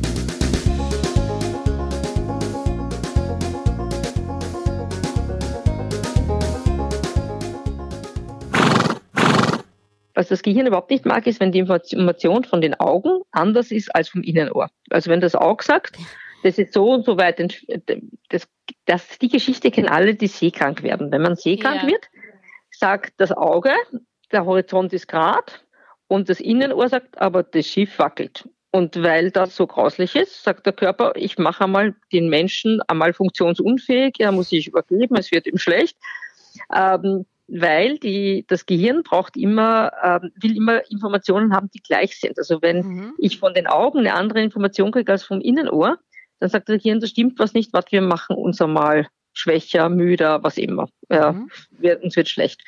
Was 10.12 10.28
das 10.28 10.42
Gehirn 10.42 10.66
überhaupt 10.66 10.90
nicht 10.90 11.06
mag, 11.06 11.26
ist, 11.26 11.40
wenn 11.40 11.52
die 11.52 11.60
Information 11.60 12.44
von 12.44 12.60
den 12.60 12.74
Augen 12.74 13.22
anders 13.32 13.70
ist 13.70 13.94
als 13.94 14.10
vom 14.10 14.20
Innenohr. 14.22 14.68
Also 14.90 15.10
wenn 15.10 15.22
das 15.22 15.34
Auge 15.34 15.64
sagt, 15.64 15.96
das 16.46 16.58
ist 16.58 16.72
so 16.72 16.92
und 16.92 17.04
so 17.04 17.18
weit, 17.18 17.40
das, 18.28 18.48
das, 18.84 19.18
die 19.18 19.28
Geschichte 19.28 19.72
kennen 19.72 19.88
alle, 19.88 20.14
die 20.14 20.28
seekrank 20.28 20.84
werden. 20.84 21.10
Wenn 21.10 21.22
man 21.22 21.34
seekrank 21.34 21.82
ja. 21.82 21.88
wird, 21.88 22.08
sagt 22.70 23.14
das 23.16 23.32
Auge, 23.32 23.72
der 24.30 24.46
Horizont 24.46 24.92
ist 24.92 25.08
gerade 25.08 25.52
und 26.06 26.28
das 26.28 26.38
Innenohr 26.38 26.88
sagt, 26.88 27.20
aber 27.20 27.42
das 27.42 27.66
Schiff 27.66 27.98
wackelt. 27.98 28.48
Und 28.70 29.02
weil 29.02 29.32
das 29.32 29.56
so 29.56 29.66
grauslich 29.66 30.14
ist, 30.14 30.44
sagt 30.44 30.66
der 30.66 30.72
Körper, 30.72 31.14
ich 31.16 31.36
mache 31.36 31.64
einmal 31.64 31.96
den 32.12 32.28
Menschen 32.28 32.80
einmal 32.82 33.12
funktionsunfähig, 33.12 34.14
er 34.20 34.30
muss 34.30 34.50
sich 34.50 34.68
übergeben, 34.68 35.16
es 35.16 35.32
wird 35.32 35.48
ihm 35.48 35.58
schlecht. 35.58 35.96
Ähm, 36.72 37.26
weil 37.48 37.98
die, 37.98 38.44
das 38.48 38.66
Gehirn 38.66 39.02
braucht 39.02 39.36
immer, 39.36 39.92
ähm, 40.02 40.32
will 40.40 40.56
immer 40.56 40.88
Informationen 40.90 41.54
haben, 41.54 41.70
die 41.72 41.80
gleich 41.80 42.18
sind. 42.18 42.38
Also 42.38 42.60
wenn 42.60 42.78
mhm. 42.78 43.14
ich 43.18 43.38
von 43.38 43.54
den 43.54 43.66
Augen 43.66 44.00
eine 44.00 44.14
andere 44.14 44.42
Information 44.42 44.90
kriege 44.90 45.12
als 45.12 45.24
vom 45.24 45.40
Innenohr, 45.40 45.98
dann 46.40 46.48
sagt 46.50 46.68
das 46.68 46.82
Gehirn, 46.82 47.00
da 47.00 47.06
stimmt 47.06 47.38
was 47.38 47.54
nicht, 47.54 47.72
was 47.72 47.84
wir 47.90 48.02
machen 48.02 48.36
uns 48.36 48.60
einmal 48.60 49.08
schwächer, 49.32 49.88
müder, 49.88 50.42
was 50.42 50.58
immer. 50.58 50.88
Ja, 51.10 51.32
mhm. 51.32 51.50
wird, 51.70 52.02
uns 52.02 52.16
wird 52.16 52.28
schlecht. 52.28 52.62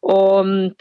Und 0.00 0.76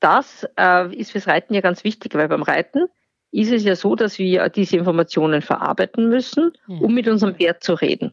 das 0.00 0.46
äh, 0.58 0.94
ist 0.94 1.12
fürs 1.12 1.26
Reiten 1.26 1.54
ja 1.54 1.60
ganz 1.60 1.84
wichtig, 1.84 2.14
weil 2.14 2.28
beim 2.28 2.42
Reiten 2.42 2.86
ist 3.30 3.50
es 3.50 3.64
ja 3.64 3.74
so, 3.74 3.96
dass 3.96 4.18
wir 4.18 4.48
diese 4.48 4.76
Informationen 4.76 5.42
verarbeiten 5.42 6.08
müssen, 6.08 6.52
um 6.68 6.94
mit 6.94 7.08
unserem 7.08 7.34
Pferd 7.34 7.64
zu 7.64 7.74
reden. 7.74 8.12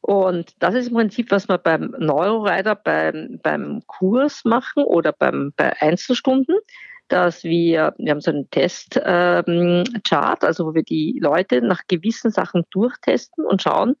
Und 0.00 0.52
das 0.62 0.74
ist 0.74 0.88
im 0.88 0.94
Prinzip, 0.94 1.30
was 1.30 1.48
wir 1.48 1.56
beim 1.56 1.94
Neuroreiter 1.98 2.76
beim, 2.76 3.40
beim 3.42 3.82
Kurs 3.86 4.44
machen 4.44 4.84
oder 4.84 5.12
beim, 5.12 5.54
bei 5.56 5.80
Einzelstunden, 5.80 6.56
dass 7.14 7.44
wir, 7.44 7.94
wir 7.96 8.10
haben 8.10 8.20
so 8.20 8.32
einen 8.32 8.50
Testchart, 8.50 9.46
ähm, 9.46 9.84
also 10.40 10.66
wo 10.66 10.74
wir 10.74 10.82
die 10.82 11.20
Leute 11.22 11.62
nach 11.62 11.82
gewissen 11.86 12.32
Sachen 12.32 12.64
durchtesten 12.70 13.46
und 13.46 13.62
schauen, 13.62 13.94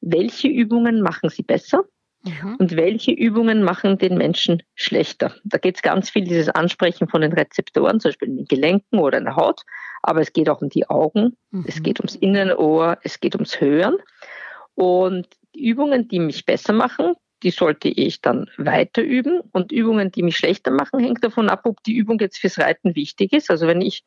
welche 0.00 0.46
Übungen 0.46 1.02
machen 1.02 1.30
sie 1.30 1.42
besser 1.42 1.82
mhm. 2.22 2.54
und 2.60 2.76
welche 2.76 3.10
Übungen 3.10 3.64
machen 3.64 3.98
den 3.98 4.16
Menschen 4.16 4.62
schlechter. 4.76 5.34
Da 5.42 5.58
geht 5.58 5.76
es 5.76 5.82
ganz 5.82 6.10
viel 6.10 6.22
dieses 6.22 6.48
Ansprechen 6.48 7.08
von 7.08 7.22
den 7.22 7.32
Rezeptoren, 7.32 7.98
zum 7.98 8.10
Beispiel 8.10 8.28
in 8.28 8.36
den 8.36 8.46
Gelenken 8.46 9.00
oder 9.00 9.18
in 9.18 9.24
der 9.24 9.34
Haut, 9.34 9.62
aber 10.02 10.20
es 10.20 10.32
geht 10.32 10.48
auch 10.48 10.62
um 10.62 10.68
die 10.68 10.88
Augen, 10.88 11.36
mhm. 11.50 11.64
es 11.66 11.82
geht 11.82 11.98
ums 11.98 12.14
Innenohr, 12.14 12.98
es 13.02 13.18
geht 13.18 13.34
ums 13.34 13.60
Hören. 13.60 13.96
Und 14.76 15.26
Übungen, 15.56 16.06
die 16.06 16.20
mich 16.20 16.46
besser 16.46 16.72
machen, 16.72 17.14
die 17.42 17.50
sollte 17.50 17.88
ich 17.88 18.20
dann 18.20 18.50
weiter 18.56 19.02
üben. 19.02 19.40
Und 19.52 19.72
Übungen, 19.72 20.12
die 20.12 20.22
mich 20.22 20.36
schlechter 20.36 20.70
machen, 20.70 21.00
hängt 21.00 21.24
davon 21.24 21.48
ab, 21.48 21.62
ob 21.64 21.82
die 21.82 21.94
Übung 21.94 22.18
jetzt 22.20 22.38
fürs 22.38 22.58
Reiten 22.58 22.94
wichtig 22.94 23.32
ist. 23.32 23.50
Also 23.50 23.66
wenn 23.66 23.80
ich 23.80 24.04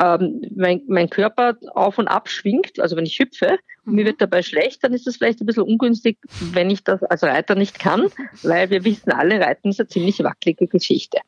ähm, 0.00 0.40
mein, 0.54 0.82
mein 0.88 1.10
Körper 1.10 1.56
auf 1.74 1.98
und 1.98 2.08
ab 2.08 2.28
schwingt, 2.28 2.80
also 2.80 2.96
wenn 2.96 3.04
ich 3.04 3.18
hüpfe 3.18 3.58
und 3.84 3.94
mir 3.94 4.02
mhm. 4.02 4.06
wird 4.06 4.20
dabei 4.20 4.42
schlecht, 4.42 4.82
dann 4.82 4.94
ist 4.94 5.06
das 5.06 5.16
vielleicht 5.16 5.40
ein 5.40 5.46
bisschen 5.46 5.64
ungünstig, 5.64 6.18
wenn 6.52 6.70
ich 6.70 6.82
das 6.82 7.02
als 7.02 7.22
Reiter 7.22 7.54
nicht 7.54 7.78
kann, 7.78 8.08
weil 8.42 8.70
wir 8.70 8.84
wissen 8.84 9.12
alle, 9.12 9.40
Reiten 9.40 9.68
ist 9.68 9.80
eine 9.80 9.88
ziemlich 9.88 10.22
wackelige 10.22 10.66
Geschichte. 10.66 11.18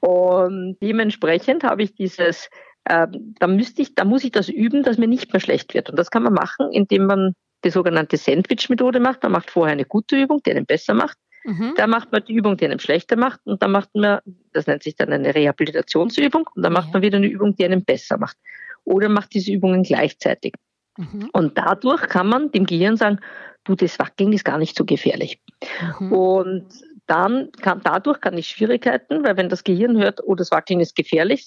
Und 0.00 0.76
dementsprechend 0.82 1.64
habe 1.64 1.82
ich 1.82 1.94
dieses, 1.94 2.50
äh, 2.84 3.06
da 3.38 3.46
müsste 3.46 3.82
ich, 3.82 3.94
da 3.94 4.04
muss 4.04 4.24
ich 4.24 4.32
das 4.32 4.48
üben, 4.48 4.82
dass 4.82 4.98
mir 4.98 5.08
nicht 5.08 5.32
mehr 5.32 5.40
schlecht 5.40 5.72
wird. 5.72 5.88
Und 5.88 5.98
das 5.98 6.10
kann 6.10 6.22
man 6.22 6.34
machen, 6.34 6.70
indem 6.72 7.06
man 7.06 7.34
die 7.66 7.70
sogenannte 7.70 8.16
Sandwich-Methode 8.16 9.00
macht. 9.00 9.22
Man 9.22 9.32
macht 9.32 9.50
vorher 9.50 9.72
eine 9.72 9.84
gute 9.84 10.16
Übung, 10.16 10.42
die 10.44 10.52
einen 10.52 10.66
besser 10.66 10.94
macht. 10.94 11.18
Mhm. 11.44 11.74
Da 11.76 11.86
macht 11.86 12.12
man 12.12 12.24
die 12.24 12.34
Übung, 12.34 12.56
die 12.56 12.64
einen 12.64 12.78
schlechter 12.78 13.16
macht. 13.16 13.40
Und 13.44 13.62
dann 13.62 13.72
macht 13.72 13.94
man, 13.94 14.20
das 14.52 14.66
nennt 14.66 14.82
sich 14.82 14.96
dann 14.96 15.12
eine 15.12 15.34
Rehabilitationsübung. 15.34 16.48
Und 16.54 16.62
dann 16.62 16.72
macht 16.72 16.92
man 16.92 17.02
wieder 17.02 17.18
eine 17.18 17.26
Übung, 17.26 17.54
die 17.54 17.64
einen 17.64 17.84
besser 17.84 18.18
macht. 18.18 18.36
Oder 18.84 19.08
macht 19.08 19.34
diese 19.34 19.52
Übungen 19.52 19.82
gleichzeitig. 19.82 20.54
Mhm. 20.96 21.28
Und 21.32 21.58
dadurch 21.58 22.02
kann 22.08 22.28
man 22.28 22.50
dem 22.52 22.66
Gehirn 22.66 22.96
sagen, 22.96 23.18
du, 23.64 23.74
das 23.74 23.98
Wackeln 23.98 24.32
ist 24.32 24.44
gar 24.44 24.58
nicht 24.58 24.76
so 24.76 24.84
gefährlich. 24.84 25.40
Mhm. 26.00 26.12
Und 26.12 26.66
dann 27.06 27.50
kann, 27.60 27.80
dadurch 27.84 28.20
kann 28.20 28.36
ich 28.36 28.48
Schwierigkeiten, 28.48 29.24
weil 29.24 29.36
wenn 29.36 29.48
das 29.48 29.64
Gehirn 29.64 29.96
hört, 29.96 30.20
oh, 30.24 30.34
das 30.34 30.50
Wackeln 30.50 30.80
ist 30.80 30.96
gefährlich, 30.96 31.46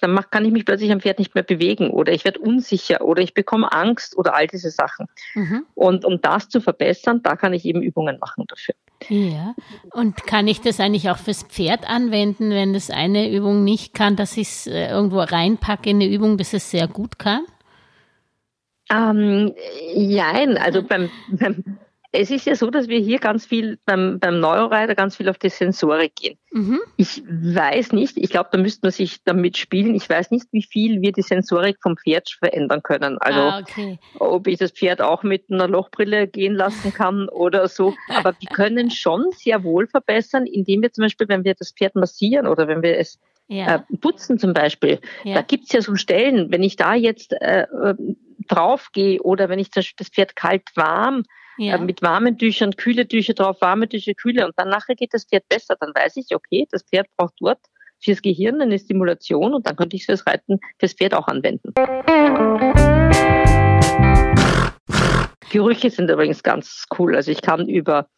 dann 0.00 0.20
kann 0.30 0.44
ich 0.44 0.52
mich 0.52 0.64
plötzlich 0.64 0.92
am 0.92 1.00
Pferd 1.00 1.18
nicht 1.18 1.34
mehr 1.34 1.44
bewegen 1.44 1.90
oder 1.90 2.12
ich 2.12 2.24
werde 2.24 2.40
unsicher 2.40 3.00
oder 3.02 3.22
ich 3.22 3.34
bekomme 3.34 3.72
Angst 3.72 4.16
oder 4.16 4.34
all 4.34 4.46
diese 4.46 4.70
Sachen. 4.70 5.06
Mhm. 5.34 5.64
Und 5.74 6.04
um 6.04 6.20
das 6.20 6.48
zu 6.48 6.60
verbessern, 6.60 7.22
da 7.22 7.36
kann 7.36 7.54
ich 7.54 7.64
eben 7.64 7.82
Übungen 7.82 8.18
machen 8.18 8.44
dafür. 8.48 8.74
Ja, 9.08 9.54
und 9.92 10.26
kann 10.26 10.46
ich 10.46 10.60
das 10.60 10.78
eigentlich 10.78 11.10
auch 11.10 11.18
fürs 11.18 11.42
Pferd 11.42 11.88
anwenden, 11.88 12.50
wenn 12.50 12.72
das 12.72 12.90
eine 12.90 13.30
Übung 13.30 13.64
nicht 13.64 13.94
kann, 13.94 14.14
dass 14.14 14.36
ich 14.36 14.48
es 14.48 14.66
äh, 14.66 14.88
irgendwo 14.90 15.20
reinpacke 15.20 15.90
in 15.90 15.96
eine 15.96 16.06
Übung, 16.06 16.38
dass 16.38 16.52
es 16.52 16.70
sehr 16.70 16.86
gut 16.86 17.18
kann? 17.18 17.44
Ähm, 18.90 19.54
jein, 19.94 20.58
also 20.58 20.82
beim, 20.82 21.10
beim 21.30 21.78
es 22.14 22.30
ist 22.30 22.46
ja 22.46 22.54
so, 22.54 22.70
dass 22.70 22.88
wir 22.88 22.98
hier 22.98 23.18
ganz 23.18 23.46
viel 23.46 23.78
beim, 23.86 24.20
beim 24.20 24.38
Neuroreiter 24.38 24.94
ganz 24.94 25.16
viel 25.16 25.30
auf 25.30 25.38
die 25.38 25.48
Sensorik 25.48 26.14
gehen. 26.14 26.38
Mhm. 26.52 26.80
Ich 26.98 27.22
weiß 27.26 27.92
nicht, 27.92 28.18
ich 28.18 28.28
glaube, 28.28 28.50
da 28.52 28.58
müsste 28.58 28.80
man 28.82 28.92
sich 28.92 29.24
damit 29.24 29.56
spielen. 29.56 29.94
Ich 29.94 30.10
weiß 30.10 30.30
nicht, 30.30 30.46
wie 30.52 30.62
viel 30.62 31.00
wir 31.00 31.12
die 31.12 31.22
Sensorik 31.22 31.78
vom 31.80 31.96
Pferd 31.96 32.28
verändern 32.38 32.82
können. 32.82 33.16
Also, 33.18 33.40
ah, 33.40 33.60
okay. 33.60 33.98
ob 34.18 34.46
ich 34.46 34.58
das 34.58 34.72
Pferd 34.72 35.00
auch 35.00 35.22
mit 35.22 35.50
einer 35.50 35.66
Lochbrille 35.68 36.28
gehen 36.28 36.54
lassen 36.54 36.92
kann 36.92 37.28
oder 37.30 37.66
so. 37.66 37.94
Aber 38.08 38.34
wir 38.38 38.48
können 38.50 38.90
schon 38.90 39.30
sehr 39.32 39.64
wohl 39.64 39.86
verbessern, 39.86 40.44
indem 40.46 40.82
wir 40.82 40.92
zum 40.92 41.02
Beispiel, 41.02 41.28
wenn 41.28 41.44
wir 41.44 41.54
das 41.54 41.72
Pferd 41.72 41.94
massieren 41.94 42.46
oder 42.46 42.68
wenn 42.68 42.82
wir 42.82 42.98
es 42.98 43.18
ja. 43.48 43.76
äh, 43.76 43.96
putzen 44.00 44.38
zum 44.38 44.52
Beispiel, 44.52 45.00
ja. 45.24 45.36
da 45.36 45.42
gibt's 45.42 45.72
ja 45.72 45.80
so 45.80 45.94
Stellen, 45.94 46.52
wenn 46.52 46.62
ich 46.62 46.76
da 46.76 46.94
jetzt 46.94 47.32
äh, 47.32 47.62
äh 47.62 47.94
draufgehe 48.48 49.22
oder 49.22 49.48
wenn 49.48 49.60
ich 49.60 49.70
das 49.70 49.86
Pferd 49.86 50.34
kalt 50.34 50.64
warm 50.74 51.22
ja. 51.58 51.76
äh, 51.76 51.78
mit 51.78 52.02
warmen 52.02 52.38
Tüchern, 52.38 52.76
kühle 52.76 53.06
Tücher 53.06 53.34
drauf, 53.34 53.60
warme 53.60 53.88
Tücher, 53.88 54.14
kühle 54.14 54.46
und 54.46 54.54
dann 54.56 54.68
nachher 54.68 54.94
geht 54.94 55.14
das 55.14 55.24
Pferd 55.24 55.48
besser. 55.48 55.76
Dann 55.78 55.94
weiß 55.94 56.16
ich, 56.16 56.34
okay, 56.34 56.66
das 56.70 56.82
Pferd 56.82 57.06
braucht 57.16 57.34
dort 57.40 57.60
fürs 58.00 58.22
Gehirn 58.22 58.60
eine 58.60 58.78
Stimulation 58.78 59.54
und 59.54 59.66
dann 59.66 59.76
könnte 59.76 59.96
ich 59.96 60.06
fürs 60.06 60.26
Reiten 60.26 60.58
fürs 60.78 60.94
Pferd 60.94 61.14
auch 61.14 61.28
anwenden. 61.28 61.72
Gerüche 65.50 65.90
sind 65.90 66.10
übrigens 66.10 66.42
ganz 66.42 66.86
cool. 66.98 67.14
Also 67.14 67.30
ich 67.30 67.42
kann 67.42 67.68
über 67.68 68.08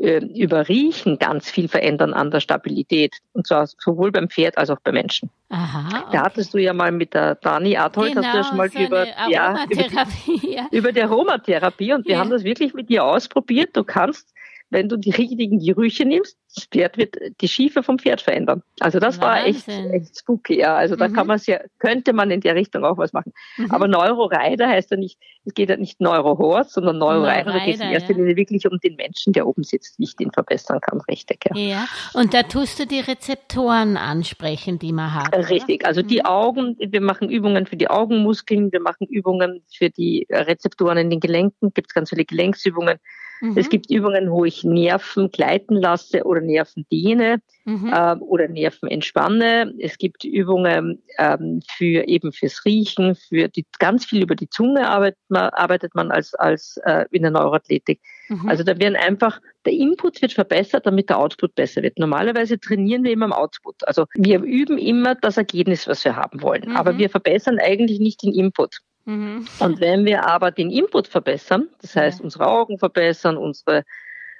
über 0.00 0.66
Riechen 0.66 1.18
ganz 1.18 1.50
viel 1.50 1.68
verändern 1.68 2.14
an 2.14 2.30
der 2.30 2.40
Stabilität. 2.40 3.16
Und 3.34 3.46
zwar 3.46 3.66
sowohl 3.66 4.10
beim 4.10 4.30
Pferd 4.30 4.56
als 4.56 4.70
auch 4.70 4.80
beim 4.82 4.94
Menschen. 4.94 5.28
Aha, 5.50 5.88
okay. 5.88 6.08
Da 6.12 6.22
hattest 6.22 6.54
du 6.54 6.58
ja 6.58 6.72
mal 6.72 6.90
mit 6.90 7.12
der 7.12 7.34
Dani 7.34 7.76
Adhold, 7.76 8.14
genau, 8.14 8.26
hast 8.26 8.32
du 8.32 8.38
ja 8.38 8.42
genau, 8.42 8.48
schon 8.48 8.56
mal 8.56 8.70
so 8.70 8.78
über, 8.78 9.06
ja, 9.28 9.64
über, 9.70 10.06
die, 10.26 10.58
über 10.76 10.92
die 10.92 11.02
Aromatherapie 11.02 11.92
und 11.92 12.06
wir 12.06 12.14
ja. 12.14 12.20
haben 12.20 12.30
das 12.30 12.44
wirklich 12.44 12.72
mit 12.72 12.88
dir 12.88 13.04
ausprobiert. 13.04 13.76
Du 13.76 13.84
kannst 13.84 14.32
wenn 14.70 14.88
du 14.88 14.96
die 14.96 15.10
richtigen 15.10 15.58
Gerüche 15.58 16.04
nimmst, 16.04 16.36
das 16.54 16.64
Pferd 16.64 16.96
wird 16.96 17.16
die 17.40 17.48
Schiefe 17.48 17.82
vom 17.82 17.98
Pferd 17.98 18.20
verändern. 18.20 18.62
Also 18.80 18.98
das 18.98 19.20
Wahnsinn. 19.20 19.66
war 19.68 19.92
echt, 19.92 19.92
echt 19.92 20.18
spooky, 20.18 20.58
ja. 20.58 20.76
Also 20.76 20.96
da 20.96 21.08
mhm. 21.08 21.12
kann 21.12 21.26
man 21.26 21.38
sehr, 21.38 21.64
könnte 21.78 22.12
man 22.12 22.30
in 22.30 22.40
der 22.40 22.54
Richtung 22.54 22.84
auch 22.84 22.96
was 22.96 23.12
machen. 23.12 23.32
Mhm. 23.56 23.70
Aber 23.70 23.88
Neuroreiter 23.88 24.68
heißt 24.68 24.90
ja 24.92 24.96
nicht, 24.96 25.18
es 25.44 25.54
geht 25.54 25.70
ja 25.70 25.76
nicht 25.76 26.00
Neurohorse, 26.00 26.70
sondern 26.70 26.98
Neuroreiter, 26.98 27.52
da 27.52 27.64
geht 27.64 27.76
es 27.76 27.80
in 27.80 27.90
erster 27.90 28.14
Linie 28.14 28.36
wirklich 28.36 28.66
um 28.66 28.78
den 28.78 28.96
Menschen, 28.96 29.32
der 29.32 29.46
oben 29.46 29.62
sitzt, 29.62 29.98
wie 29.98 30.04
ich 30.04 30.16
den 30.16 30.30
verbessern 30.32 30.80
kann, 30.80 31.00
richtig, 31.08 31.44
ja. 31.48 31.56
Ja, 31.56 31.88
und 32.14 32.34
da 32.34 32.42
tust 32.42 32.78
du 32.78 32.86
die 32.86 33.00
Rezeptoren 33.00 33.96
ansprechen, 33.96 34.78
die 34.78 34.92
man 34.92 35.14
hat. 35.14 35.34
Richtig, 35.50 35.86
also 35.86 36.02
mhm. 36.02 36.08
die 36.08 36.24
Augen, 36.24 36.76
wir 36.78 37.00
machen 37.00 37.28
Übungen 37.28 37.66
für 37.66 37.76
die 37.76 37.88
Augenmuskeln, 37.88 38.72
wir 38.72 38.80
machen 38.80 39.06
Übungen 39.08 39.62
für 39.72 39.90
die 39.90 40.26
Rezeptoren 40.30 40.98
in 40.98 41.10
den 41.10 41.20
Gelenken, 41.20 41.72
gibt 41.74 41.90
es 41.90 41.94
ganz 41.94 42.10
viele 42.10 42.24
Gelenksübungen. 42.24 42.98
Mhm. 43.40 43.56
Es 43.56 43.68
gibt 43.68 43.90
Übungen, 43.90 44.30
wo 44.30 44.44
ich 44.44 44.64
Nerven 44.64 45.30
gleiten 45.30 45.76
lasse 45.76 46.24
oder 46.24 46.40
Nerven 46.40 46.86
dehne 46.92 47.40
mhm. 47.64 47.92
äh, 47.92 48.16
oder 48.16 48.48
Nerven 48.48 48.88
entspanne. 48.88 49.72
Es 49.78 49.98
gibt 49.98 50.24
Übungen 50.24 51.02
ähm, 51.18 51.62
für 51.76 52.06
eben 52.06 52.32
fürs 52.32 52.64
Riechen, 52.64 53.14
für 53.14 53.48
die 53.48 53.66
ganz 53.78 54.04
viel 54.04 54.22
über 54.22 54.34
die 54.34 54.48
Zunge 54.48 54.88
arbeitet 54.88 55.18
man, 55.28 55.50
arbeitet 55.50 55.94
man 55.94 56.10
als 56.10 56.34
als 56.34 56.78
äh, 56.84 57.06
in 57.10 57.22
der 57.22 57.30
Neuroathletik. 57.30 58.00
Mhm. 58.28 58.48
Also 58.48 58.62
da 58.62 58.78
werden 58.78 58.96
einfach 58.96 59.40
der 59.66 59.72
Input 59.72 60.22
wird 60.22 60.32
verbessert, 60.32 60.86
damit 60.86 61.10
der 61.10 61.18
Output 61.18 61.54
besser 61.54 61.82
wird. 61.82 61.98
Normalerweise 61.98 62.58
trainieren 62.58 63.04
wir 63.04 63.12
immer 63.12 63.26
am 63.26 63.32
Output. 63.32 63.86
Also 63.86 64.06
wir 64.14 64.40
üben 64.42 64.78
immer 64.78 65.14
das 65.14 65.36
Ergebnis, 65.36 65.86
was 65.86 66.04
wir 66.04 66.16
haben 66.16 66.42
wollen, 66.42 66.76
aber 66.76 66.92
mhm. 66.92 66.98
wir 66.98 67.10
verbessern 67.10 67.58
eigentlich 67.58 68.00
nicht 68.00 68.22
den 68.22 68.32
Input. 68.32 68.80
Mhm. 69.04 69.46
Und 69.58 69.80
wenn 69.80 70.04
wir 70.04 70.26
aber 70.26 70.50
den 70.50 70.70
Input 70.70 71.08
verbessern, 71.08 71.68
das 71.80 71.96
heißt 71.96 72.18
ja. 72.18 72.24
unsere 72.24 72.46
Augen 72.46 72.78
verbessern, 72.78 73.36
unsere, 73.36 73.84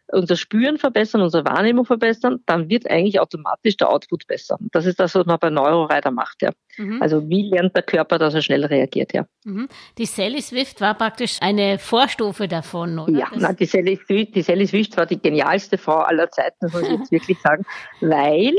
unser 0.09 0.37
Spüren 0.37 0.77
verbessern, 0.77 1.23
unsere 1.23 1.45
Wahrnehmung 1.45 1.85
verbessern, 1.85 2.41
dann 2.47 2.69
wird 2.69 2.89
eigentlich 2.91 3.21
automatisch 3.21 3.77
der 3.77 3.91
Output 3.91 4.27
besser. 4.27 4.59
Das 4.73 4.87
ist 4.87 5.01
das, 5.01 5.15
was 5.15 5.27
man 5.27 5.39
bei 5.39 5.51
Neuroreiter 5.51 6.11
macht, 6.11 6.43
ja. 6.43 6.51
Mhm. 6.77 7.01
Also 7.01 7.29
wie 7.29 7.49
lernt 7.49 7.75
der 7.75 7.83
Körper, 7.83 8.19
dass 8.19 8.35
er 8.35 8.43
schnell 8.43 8.65
reagiert, 8.65 9.13
ja. 9.13 9.27
Mhm. 9.45 9.69
Die 9.99 10.07
Sally 10.07 10.43
Swift 10.43 10.81
war 10.81 10.95
praktisch 10.95 11.39
eine 11.41 11.79
Vorstufe 11.79 12.49
davon, 12.49 12.99
oder? 12.99 13.13
Ja, 13.13 13.29
na, 13.35 13.53
die, 13.53 13.67
Sally 13.67 13.99
Swift, 14.05 14.35
die 14.35 14.43
Sally 14.43 14.67
Swift 14.67 14.97
war 14.97 15.07
die 15.07 15.21
genialste 15.21 15.79
Frau 15.79 15.99
aller 15.99 16.31
Zeiten, 16.31 16.71
muss 16.73 16.83
ich 16.83 16.99
jetzt 16.99 17.13
wirklich 17.13 17.39
sagen, 17.41 17.65
weil 18.01 18.55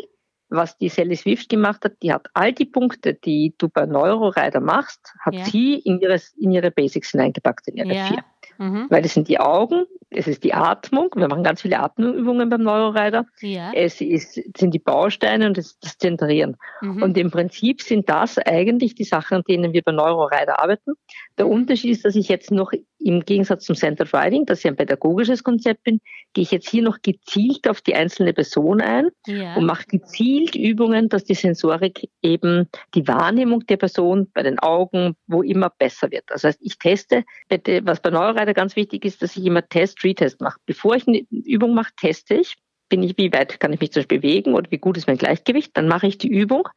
was 0.51 0.77
die 0.77 0.89
Sally 0.89 1.15
Swift 1.15 1.50
gemacht 1.50 1.84
hat, 1.86 1.93
die 2.03 2.12
hat 2.12 2.27
all 2.34 2.51
die 2.51 2.65
Punkte, 2.65 3.13
die 3.13 3.55
du 3.58 3.70
bei 3.70 3.86
Neuroreiter 3.86 4.60
machst, 4.60 5.13
hat 5.20 5.34
ja. 5.34 5.46
sie 5.46 5.75
in 5.75 6.00
ihre, 6.00 6.20
in 6.38 6.51
ihre 6.51 6.72
Basics 6.72 7.12
hineingepackt, 7.12 7.70
in 7.70 7.77
ihre 7.77 7.96
ja. 7.96 8.05
vier. 8.05 8.24
Mhm. 8.58 8.88
Weil 8.89 9.01
das 9.01 9.13
sind 9.13 9.29
die 9.29 9.39
Augen, 9.39 9.86
es 10.10 10.27
ist 10.27 10.43
die 10.43 10.53
Atmung, 10.53 11.10
wir 11.15 11.27
machen 11.29 11.43
ganz 11.43 11.62
viele 11.62 11.79
Atemübungen 11.79 12.50
beim 12.50 12.62
Neuroreiter, 12.62 13.25
ja. 13.39 13.72
es 13.74 14.01
ist, 14.01 14.39
sind 14.58 14.74
die 14.74 14.79
Bausteine 14.79 15.48
und 15.48 15.58
es 15.58 15.67
ist 15.67 15.84
das 15.84 15.98
Zentrieren. 15.98 16.58
Mhm. 16.81 17.01
Und 17.01 17.17
im 17.17 17.31
Prinzip 17.31 17.81
sind 17.81 18.10
das 18.10 18.38
eigentlich 18.38 18.93
die 18.93 19.05
Sachen, 19.05 19.38
an 19.38 19.43
denen 19.48 19.74
wir 19.74 19.81
bei 19.81 19.93
Neuroreiter 19.93 20.60
arbeiten. 20.60 20.93
Der 21.38 21.46
mhm. 21.46 21.53
Unterschied 21.53 21.91
ist, 21.91 22.03
dass 22.05 22.15
ich 22.15 22.27
jetzt 22.27 22.51
noch 22.51 22.74
im 23.01 23.22
Gegensatz 23.22 23.65
zum 23.65 23.75
Centered 23.75 24.13
Riding, 24.13 24.46
das 24.46 24.63
ja 24.63 24.72
ein 24.72 24.77
pädagogisches 24.77 25.43
Konzept 25.43 25.84
bin, 25.84 26.00
gehe 26.34 26.43
ich 26.43 26.51
jetzt 26.51 26.70
hier 26.70 26.84
noch 26.84 27.01
gezielt 27.01 27.67
auf 27.67 27.81
die 27.81 27.96
einzelne 27.96 28.34
Person 28.34 28.81
ein 28.81 29.10
ja. 29.25 29.55
und 29.55 29.65
mache 29.65 29.86
gezielt 29.88 30.55
Übungen, 30.55 31.10
dass 31.10 31.24
die 31.24 31.34
Sensorik 31.34 32.10
eben 32.22 32.67
die 32.93 33.08
Wahrnehmung 33.08 33.65
der 33.65 33.77
Person 33.77 34.29
bei 34.34 34.43
den 34.43 34.60
Augen, 34.60 35.15
wo 35.27 35.41
immer 35.41 35.70
besser 35.70 36.12
wird. 36.12 36.25
Das 36.27 36.43
heißt, 36.43 36.60
ich 36.62 36.77
teste, 36.77 37.24
was 37.84 38.01
bei 38.01 38.10
Neuroreiter 38.10 38.53
ganz 38.53 38.75
wichtig 38.75 39.05
ist, 39.05 39.22
dass 39.22 39.36
ich 39.36 39.46
immer 39.46 39.67
Test-Retest 39.67 40.41
mache. 40.41 40.60
Bevor 40.65 40.96
ich 40.96 41.08
eine 41.08 41.25
Übung 41.29 41.74
mache, 41.74 41.91
teste 42.00 42.36
ich, 42.36 42.55
bin 42.89 43.03
ich, 43.03 43.17
wie 43.17 43.31
weit 43.34 43.60
kann 43.60 43.74
ich 43.74 43.79
mich 43.79 43.91
zum 43.91 44.01
Beispiel 44.01 44.20
bewegen 44.20 44.53
oder 44.53 44.70
wie 44.70 44.77
gut 44.77 44.98
ist 44.98 45.08
mein 45.08 45.17
Gleichgewicht, 45.17 45.72
dann 45.75 45.88
mache 45.88 46.08
ich 46.08 46.17
die 46.17 46.27
Übung 46.27 46.67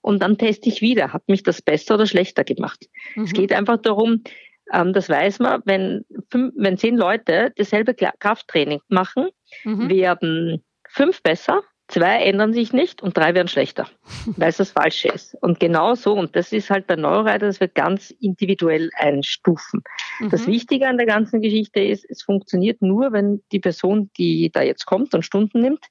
und 0.00 0.22
dann 0.22 0.38
teste 0.38 0.68
ich 0.68 0.80
wieder, 0.80 1.12
hat 1.12 1.28
mich 1.28 1.42
das 1.42 1.60
besser 1.60 1.94
oder 1.94 2.06
schlechter 2.06 2.44
gemacht. 2.44 2.86
Mhm. 3.14 3.24
Es 3.24 3.32
geht 3.32 3.52
einfach 3.52 3.76
darum, 3.76 4.22
das 4.70 5.08
weiß 5.08 5.38
man, 5.40 5.62
wenn, 5.64 6.04
fünf, 6.30 6.52
wenn 6.56 6.76
zehn 6.76 6.96
Leute 6.96 7.52
dasselbe 7.56 7.94
Krafttraining 7.94 8.80
machen, 8.88 9.28
mhm. 9.64 9.88
werden 9.88 10.64
fünf 10.88 11.22
besser, 11.22 11.62
zwei 11.88 12.22
ändern 12.22 12.52
sich 12.52 12.72
nicht 12.72 13.02
und 13.02 13.16
drei 13.16 13.34
werden 13.34 13.48
schlechter, 13.48 13.88
weil 14.36 14.50
es 14.50 14.58
das 14.58 14.70
Falsche 14.70 15.08
ist. 15.08 15.34
Und 15.40 15.58
genau 15.58 15.94
so, 15.94 16.14
und 16.14 16.36
das 16.36 16.52
ist 16.52 16.70
halt 16.70 16.86
bei 16.86 16.96
Neuroreiter, 16.96 17.46
das 17.46 17.60
wird 17.60 17.74
ganz 17.74 18.10
individuell 18.10 18.90
einstufen. 18.94 19.82
Mhm. 20.20 20.30
Das 20.30 20.46
Wichtige 20.46 20.86
an 20.86 20.98
der 20.98 21.06
ganzen 21.06 21.40
Geschichte 21.40 21.80
ist, 21.80 22.04
es 22.08 22.22
funktioniert 22.22 22.82
nur, 22.82 23.12
wenn 23.12 23.42
die 23.52 23.60
Person, 23.60 24.10
die 24.18 24.50
da 24.52 24.62
jetzt 24.62 24.86
kommt 24.86 25.14
und 25.14 25.24
Stunden 25.24 25.60
nimmt, 25.60 25.84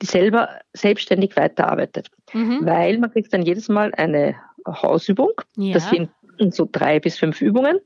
die 0.00 0.06
selber 0.06 0.60
selbstständig 0.72 1.36
weiterarbeitet. 1.36 2.08
Mhm. 2.32 2.60
Weil 2.62 2.98
man 2.98 3.12
kriegt 3.12 3.32
dann 3.32 3.42
jedes 3.42 3.68
Mal 3.68 3.92
eine 3.94 4.34
Hausübung. 4.66 5.32
Ja. 5.56 5.74
Das 5.74 5.90
sind 5.90 6.10
so 6.50 6.68
drei 6.70 6.98
bis 6.98 7.18
fünf 7.18 7.40
Übungen. 7.40 7.78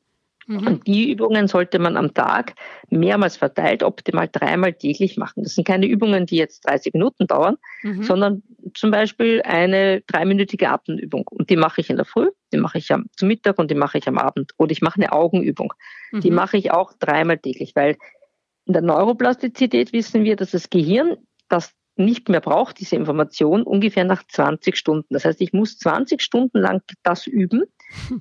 Mhm. 0.46 0.66
Und 0.66 0.86
die 0.86 1.10
Übungen 1.10 1.48
sollte 1.48 1.78
man 1.78 1.96
am 1.96 2.14
Tag 2.14 2.54
mehrmals 2.88 3.36
verteilt, 3.36 3.82
optimal 3.82 4.28
dreimal 4.30 4.72
täglich 4.72 5.16
machen. 5.16 5.42
Das 5.42 5.54
sind 5.54 5.66
keine 5.66 5.86
Übungen, 5.86 6.26
die 6.26 6.36
jetzt 6.36 6.66
30 6.68 6.94
Minuten 6.94 7.26
dauern, 7.26 7.56
mhm. 7.82 8.02
sondern 8.02 8.42
zum 8.74 8.90
Beispiel 8.90 9.42
eine 9.42 10.02
dreiminütige 10.02 10.68
Atemübung. 10.68 11.26
Und 11.28 11.50
die 11.50 11.56
mache 11.56 11.80
ich 11.80 11.90
in 11.90 11.96
der 11.96 12.04
Früh, 12.04 12.30
die 12.52 12.58
mache 12.58 12.78
ich 12.78 12.92
am, 12.92 13.06
zum 13.16 13.28
Mittag 13.28 13.58
und 13.58 13.70
die 13.70 13.74
mache 13.74 13.98
ich 13.98 14.06
am 14.06 14.18
Abend. 14.18 14.52
Oder 14.56 14.72
ich 14.72 14.82
mache 14.82 15.00
eine 15.00 15.12
Augenübung. 15.12 15.72
Mhm. 16.12 16.20
Die 16.20 16.30
mache 16.30 16.56
ich 16.56 16.70
auch 16.70 16.92
dreimal 16.92 17.38
täglich, 17.38 17.74
weil 17.74 17.96
in 18.66 18.72
der 18.72 18.82
Neuroplastizität 18.82 19.92
wissen 19.92 20.24
wir, 20.24 20.36
dass 20.36 20.52
das 20.52 20.70
Gehirn 20.70 21.16
das 21.48 21.72
nicht 21.96 22.28
mehr 22.28 22.40
braucht, 22.40 22.78
diese 22.78 22.96
Information, 22.96 23.62
ungefähr 23.62 24.04
nach 24.04 24.22
20 24.26 24.76
Stunden. 24.76 25.14
Das 25.14 25.24
heißt, 25.24 25.40
ich 25.40 25.52
muss 25.52 25.78
20 25.78 26.20
Stunden 26.20 26.58
lang 26.58 26.82
das 27.02 27.26
üben, 27.26 27.64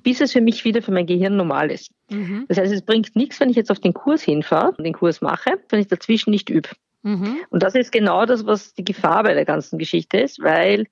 bis 0.02 0.20
es 0.20 0.32
für 0.32 0.40
mich 0.40 0.64
wieder 0.64 0.82
für 0.82 0.92
mein 0.92 1.06
Gehirn 1.06 1.36
normal 1.36 1.70
ist. 1.70 1.90
Mhm. 2.10 2.44
Das 2.48 2.58
heißt, 2.58 2.72
es 2.72 2.82
bringt 2.82 3.16
nichts, 3.16 3.40
wenn 3.40 3.50
ich 3.50 3.56
jetzt 3.56 3.70
auf 3.70 3.80
den 3.80 3.94
Kurs 3.94 4.22
hinfahre 4.22 4.74
und 4.76 4.84
den 4.84 4.94
Kurs 4.94 5.20
mache, 5.20 5.58
wenn 5.68 5.80
ich 5.80 5.88
dazwischen 5.88 6.30
nicht 6.30 6.50
übe. 6.50 6.70
Mhm. 7.02 7.36
Und 7.50 7.62
das 7.62 7.74
ist 7.74 7.92
genau 7.92 8.26
das, 8.26 8.46
was 8.46 8.74
die 8.74 8.84
Gefahr 8.84 9.22
bei 9.22 9.34
der 9.34 9.44
ganzen 9.44 9.78
Geschichte 9.78 10.18
ist, 10.18 10.42
weil 10.42 10.86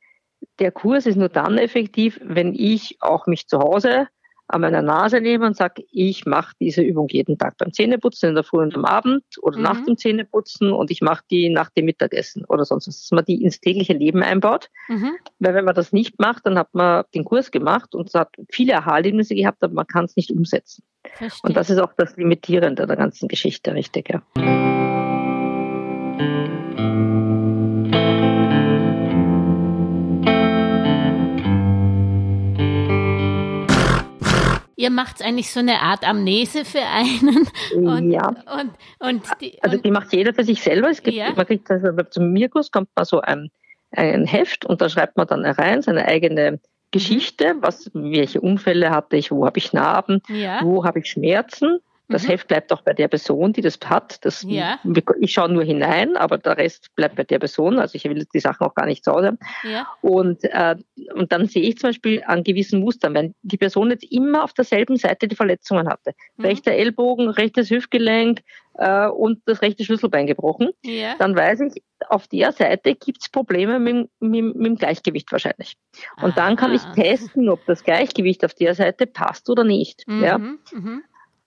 der 0.59 0.71
Kurs 0.71 1.07
ist 1.07 1.16
nur 1.16 1.28
dann 1.28 1.59
effektiv, 1.59 2.21
wenn 2.23 2.54
ich 2.54 2.99
auch 3.00 3.26
mich 3.26 3.49
zu 3.49 3.59
Hause 3.59 4.09
an 4.49 4.61
meiner 4.61 4.83
Nase 4.83 5.21
nehme 5.21 5.47
und 5.47 5.57
sage, 5.57 5.85
ich 5.91 6.27
mache 6.27 6.55
diese 6.61 6.83
Übung 6.83 7.09
jeden 7.09 7.39
Tag 7.39 7.57
beim 7.59 7.73
Zähneputzen 7.73 8.31
in 8.31 8.35
der 8.35 8.45
Früh 8.45 8.59
und 8.61 8.75
am 8.75 8.85
Abend 8.85 9.25
oder 9.41 9.57
mhm. 9.57 9.63
nach 9.63 9.85
dem 9.85 9.97
Zähneputzen 9.97 10.73
und 10.73 10.91
ich 10.91 11.01
mache 11.01 11.25
die 11.31 11.49
nach 11.49 11.71
dem 11.71 11.87
Mittagessen 11.87 12.45
oder 12.47 12.65
sonst 12.65 12.89
was, 12.89 13.01
dass 13.01 13.11
man 13.11 13.25
die 13.25 13.43
ins 13.43 13.61
tägliche 13.61 13.95
Leben 13.95 14.23
einbaut. 14.23 14.71
Mhm. 14.89 15.13
Weil 15.39 15.55
wenn 15.55 15.65
man 15.65 15.75
das 15.75 15.93
nicht 15.93 16.21
macht, 16.21 16.47
dann 16.47 16.59
hat 16.59 16.75
man 16.75 17.05
den 17.15 17.25
Kurs 17.25 17.51
gemacht 17.51 17.95
und 17.95 18.13
hat 18.15 18.35
viele 18.51 18.77
Aha-Erlebnisse 18.77 19.35
gehabt, 19.35 19.63
aber 19.63 19.75
man 19.75 19.87
kann 19.87 20.05
es 20.05 20.17
nicht 20.17 20.31
umsetzen. 20.31 20.85
Verstehe. 21.15 21.41
Und 21.49 21.57
das 21.57 21.71
ist 21.71 21.79
auch 21.79 21.93
das 21.97 22.17
Limitierende 22.17 22.87
der 22.87 22.97
ganzen 22.97 23.29
Geschichte, 23.29 23.75
richtig, 23.75 24.11
ja. 24.11 24.74
Ihr 34.85 34.91
macht 34.91 35.23
eigentlich 35.23 35.50
so 35.50 35.61
eine 35.61 35.81
Art 35.81 36.07
Amnese 36.07 36.67
für 36.67 36.83
einen. 36.83 37.49
Und, 37.75 38.11
ja. 38.11 38.29
Und, 38.29 38.71
und 38.99 39.23
die, 39.41 39.62
also 39.62 39.79
die 39.79 39.91
macht 39.91 40.12
jeder 40.12 40.35
für 40.35 40.45
sich 40.45 40.61
selber. 40.61 40.91
Es 40.91 41.03
gibt, 41.03 41.17
ja. 41.17 41.33
man 41.35 41.47
kriegt 41.47 41.71
also 41.71 41.91
zum 42.11 42.33
Mirkus 42.33 42.71
kommt 42.71 42.91
man 42.95 43.07
so 43.07 43.23
ein, 43.23 43.50
ein 43.93 44.26
Heft 44.26 44.67
und 44.67 44.83
da 44.83 44.91
schreibt 44.91 45.17
man 45.17 45.26
dann 45.26 45.45
rein 45.47 45.81
seine 45.81 46.05
eigene 46.05 46.61
Geschichte, 46.91 47.55
was, 47.61 47.91
welche 47.95 48.43
Unfälle 48.43 48.91
hatte 48.91 49.17
ich, 49.17 49.31
wo 49.31 49.47
habe 49.47 49.59
ich 49.59 49.73
Narben, 49.73 50.21
ja. 50.29 50.61
wo 50.62 50.85
habe 50.85 50.99
ich 50.99 51.07
Schmerzen 51.07 51.81
das 52.08 52.25
mhm. 52.25 52.28
Heft 52.28 52.49
bleibt 52.49 52.73
auch 52.73 52.82
bei 52.82 52.92
der 52.92 53.08
Person, 53.08 53.52
die 53.52 53.62
das 53.62 53.78
hat. 53.84 54.25
Das, 54.25 54.44
ja. 54.46 54.78
Ich 55.20 55.32
schaue 55.32 55.50
nur 55.50 55.64
hinein, 55.64 56.16
aber 56.16 56.37
der 56.37 56.58
Rest 56.58 56.94
bleibt 56.96 57.16
bei 57.16 57.25
der 57.25 57.38
Person. 57.38 57.78
Also 57.78 57.96
ich 57.96 58.04
will 58.04 58.26
die 58.32 58.40
Sachen 58.40 58.66
auch 58.66 58.75
gar 58.75 58.87
nicht 58.87 59.04
zu 59.04 59.12
Hause. 59.12 59.38
Ja. 59.62 59.87
Und, 60.02 60.44
äh, 60.44 60.76
und 61.14 61.32
dann 61.32 61.46
sehe 61.46 61.62
ich 61.62 61.78
zum 61.78 61.90
Beispiel 61.90 62.23
an 62.26 62.44
gewissen 62.44 62.80
Mustern, 62.80 63.14
wenn 63.14 63.34
die 63.42 63.56
Person 63.56 63.90
jetzt 63.90 64.04
immer 64.11 64.44
auf 64.44 64.52
derselben 64.52 64.96
Seite 64.96 65.28
die 65.28 65.37
Verletzungen 65.37 65.88
hatte. 65.88 66.12
Mhm. 66.37 66.44
Rechter 66.44 66.73
Ellbogen, 66.73 67.30
rechtes 67.30 67.70
Hüftgelenk 67.70 68.42
äh, 68.75 69.06
und 69.06 69.40
das 69.46 69.62
rechte 69.62 69.84
Schlüsselbein 69.84 70.26
gebrochen. 70.26 70.70
Ja. 70.82 71.14
Dann 71.18 71.34
weiß 71.34 71.61
ich, 71.61 71.82
auf 72.08 72.28
der 72.28 72.52
Seite 72.52 72.94
gibt 72.96 73.23
es 73.23 73.30
Probleme 73.30 73.78
mit, 73.78 74.11
mit, 74.20 74.54
mit, 74.54 74.66
dem 74.66 74.76
Gleichgewicht 74.76 75.32
wahrscheinlich. 75.32 75.76
Und 76.18 76.32
Aha. 76.32 76.49
dann 76.49 76.56
kann 76.56 76.75
ich 76.75 76.82
testen, 76.94 77.49
ob 77.49 77.64
das 77.64 77.82
Gleichgewicht 77.82 78.44
auf 78.44 78.52
der 78.52 78.75
Seite 78.75 79.06
passt 79.06 79.49
oder 79.49 79.64
nicht. 79.64 80.06
Mhm. 80.06 80.23
Ja. 80.23 80.38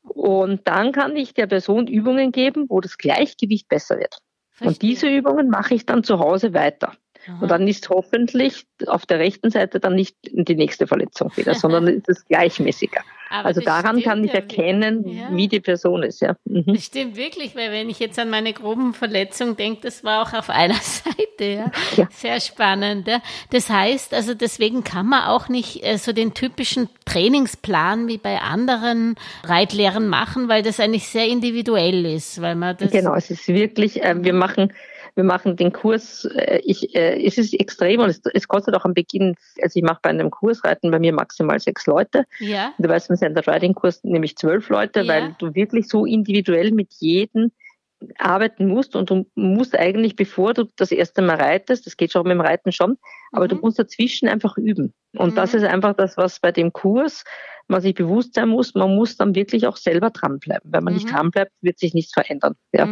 Und 0.09 0.67
dann 0.67 0.91
kann 0.91 1.15
ich 1.15 1.33
der 1.33 1.47
Person 1.47 1.87
Übungen 1.87 2.31
geben, 2.31 2.65
wo 2.69 2.81
das 2.81 2.97
Gleichgewicht 2.97 3.67
besser 3.67 3.97
wird. 3.97 4.17
Verstehe. 4.51 4.67
Und 4.69 4.81
diese 4.81 5.07
Übungen 5.07 5.49
mache 5.49 5.75
ich 5.75 5.85
dann 5.85 6.03
zu 6.03 6.19
Hause 6.19 6.53
weiter. 6.53 6.93
Aha. 7.27 7.39
Und 7.41 7.51
dann 7.51 7.67
ist 7.67 7.89
hoffentlich 7.89 8.65
auf 8.87 9.05
der 9.05 9.19
rechten 9.19 9.49
Seite 9.49 9.79
dann 9.79 9.95
nicht 9.95 10.15
die 10.23 10.55
nächste 10.55 10.87
Verletzung 10.87 11.31
wieder, 11.35 11.53
sondern 11.55 11.87
ist 11.87 12.09
es 12.09 12.25
gleichmäßiger. 12.25 13.01
Aber 13.29 13.47
also 13.47 13.61
daran 13.61 14.01
kann 14.01 14.23
ich 14.23 14.33
erkennen, 14.33 15.05
ja. 15.05 15.27
wie 15.31 15.47
die 15.47 15.59
Person 15.59 16.03
ist. 16.03 16.21
Ja. 16.21 16.37
Mhm. 16.45 16.63
Das 16.67 16.85
stimmt 16.85 17.17
wirklich, 17.17 17.55
weil 17.55 17.71
wenn 17.71 17.89
ich 17.89 17.99
jetzt 17.99 18.17
an 18.19 18.29
meine 18.29 18.53
groben 18.53 18.93
Verletzungen 18.93 19.57
denke, 19.57 19.81
das 19.81 20.03
war 20.03 20.21
auch 20.21 20.33
auf 20.33 20.49
einer 20.49 20.75
Seite. 20.75 21.43
Ja. 21.43 21.71
ja. 21.95 22.07
Sehr 22.11 22.39
spannend. 22.39 23.07
Ja. 23.07 23.21
Das 23.51 23.69
heißt, 23.69 24.13
also 24.13 24.33
deswegen 24.33 24.83
kann 24.83 25.07
man 25.07 25.23
auch 25.23 25.49
nicht 25.49 25.83
äh, 25.83 25.97
so 25.97 26.13
den 26.13 26.33
typischen 26.33 26.89
Trainingsplan 27.05 28.07
wie 28.07 28.17
bei 28.17 28.39
anderen 28.39 29.15
Reitlehrern 29.43 30.07
machen, 30.07 30.47
weil 30.47 30.63
das 30.63 30.79
eigentlich 30.79 31.07
sehr 31.07 31.27
individuell 31.27 32.05
ist. 32.05 32.41
Weil 32.41 32.55
man 32.55 32.77
das 32.77 32.91
genau, 32.91 33.15
es 33.15 33.29
ist 33.29 33.47
wirklich, 33.47 34.01
äh, 34.03 34.15
wir 34.23 34.33
machen 34.33 34.71
wir 35.17 35.23
machen 35.23 35.57
den 35.57 35.73
Kurs, 35.73 36.25
äh, 36.25 36.61
ich, 36.63 36.95
äh, 36.95 37.25
es 37.25 37.37
ist 37.37 37.59
extrem 37.59 38.01
und 38.01 38.09
es, 38.09 38.21
es 38.33 38.47
kostet 38.47 38.75
auch 38.75 38.85
am 38.85 38.93
Beginn, 38.93 39.35
also 39.61 39.77
ich 39.77 39.83
mache 39.83 39.99
bei 40.03 40.11
einem 40.11 40.29
Kursreiten 40.29 40.91
bei 40.91 40.99
mir 40.99 41.11
maximal 41.11 41.59
sechs 41.59 41.87
Leute. 41.87 42.23
Ja. 42.39 42.73
Du 42.77 42.87
weißt, 42.87 43.09
im 43.09 43.17
Center 43.17 43.45
Riding 43.45 43.73
Kurs 43.73 44.03
nämlich 44.03 44.37
zwölf 44.37 44.69
Leute, 44.69 45.01
ja. 45.01 45.07
weil 45.07 45.35
du 45.39 45.55
wirklich 45.55 45.87
so 45.87 46.05
individuell 46.05 46.71
mit 46.71 46.93
jedem 46.99 47.51
arbeiten 48.19 48.67
musst 48.67 48.95
und 48.95 49.09
du 49.09 49.25
musst 49.33 49.75
eigentlich, 49.75 50.15
bevor 50.15 50.53
du 50.53 50.65
das 50.75 50.91
erste 50.91 51.23
Mal 51.23 51.37
reitest, 51.37 51.87
das 51.87 51.97
geht 51.97 52.11
schon 52.11 52.23
mit 52.23 52.33
dem 52.33 52.41
Reiten 52.41 52.71
schon, 52.71 52.97
aber 53.31 53.45
mhm. 53.45 53.49
du 53.49 53.55
musst 53.55 53.79
dazwischen 53.79 54.29
einfach 54.29 54.55
üben. 54.55 54.93
Und 55.13 55.31
mhm. 55.31 55.35
das 55.35 55.55
ist 55.55 55.63
einfach 55.63 55.95
das, 55.95 56.15
was 56.15 56.39
bei 56.39 56.51
dem 56.51 56.71
Kurs 56.71 57.23
man 57.67 57.81
sich 57.81 57.95
bewusst 57.95 58.35
sein 58.35 58.49
muss, 58.49 58.75
man 58.75 58.95
muss 58.95 59.17
dann 59.17 59.35
wirklich 59.35 59.67
auch 59.67 59.77
selber 59.77 60.11
dranbleiben. 60.11 60.71
Wenn 60.71 60.83
man 60.83 60.93
mhm. 60.93 60.99
nicht 60.99 61.11
dranbleibt, 61.11 61.51
wird 61.61 61.79
sich 61.79 61.95
nichts 61.95 62.13
verändern. 62.13 62.53
Ja. 62.71 62.85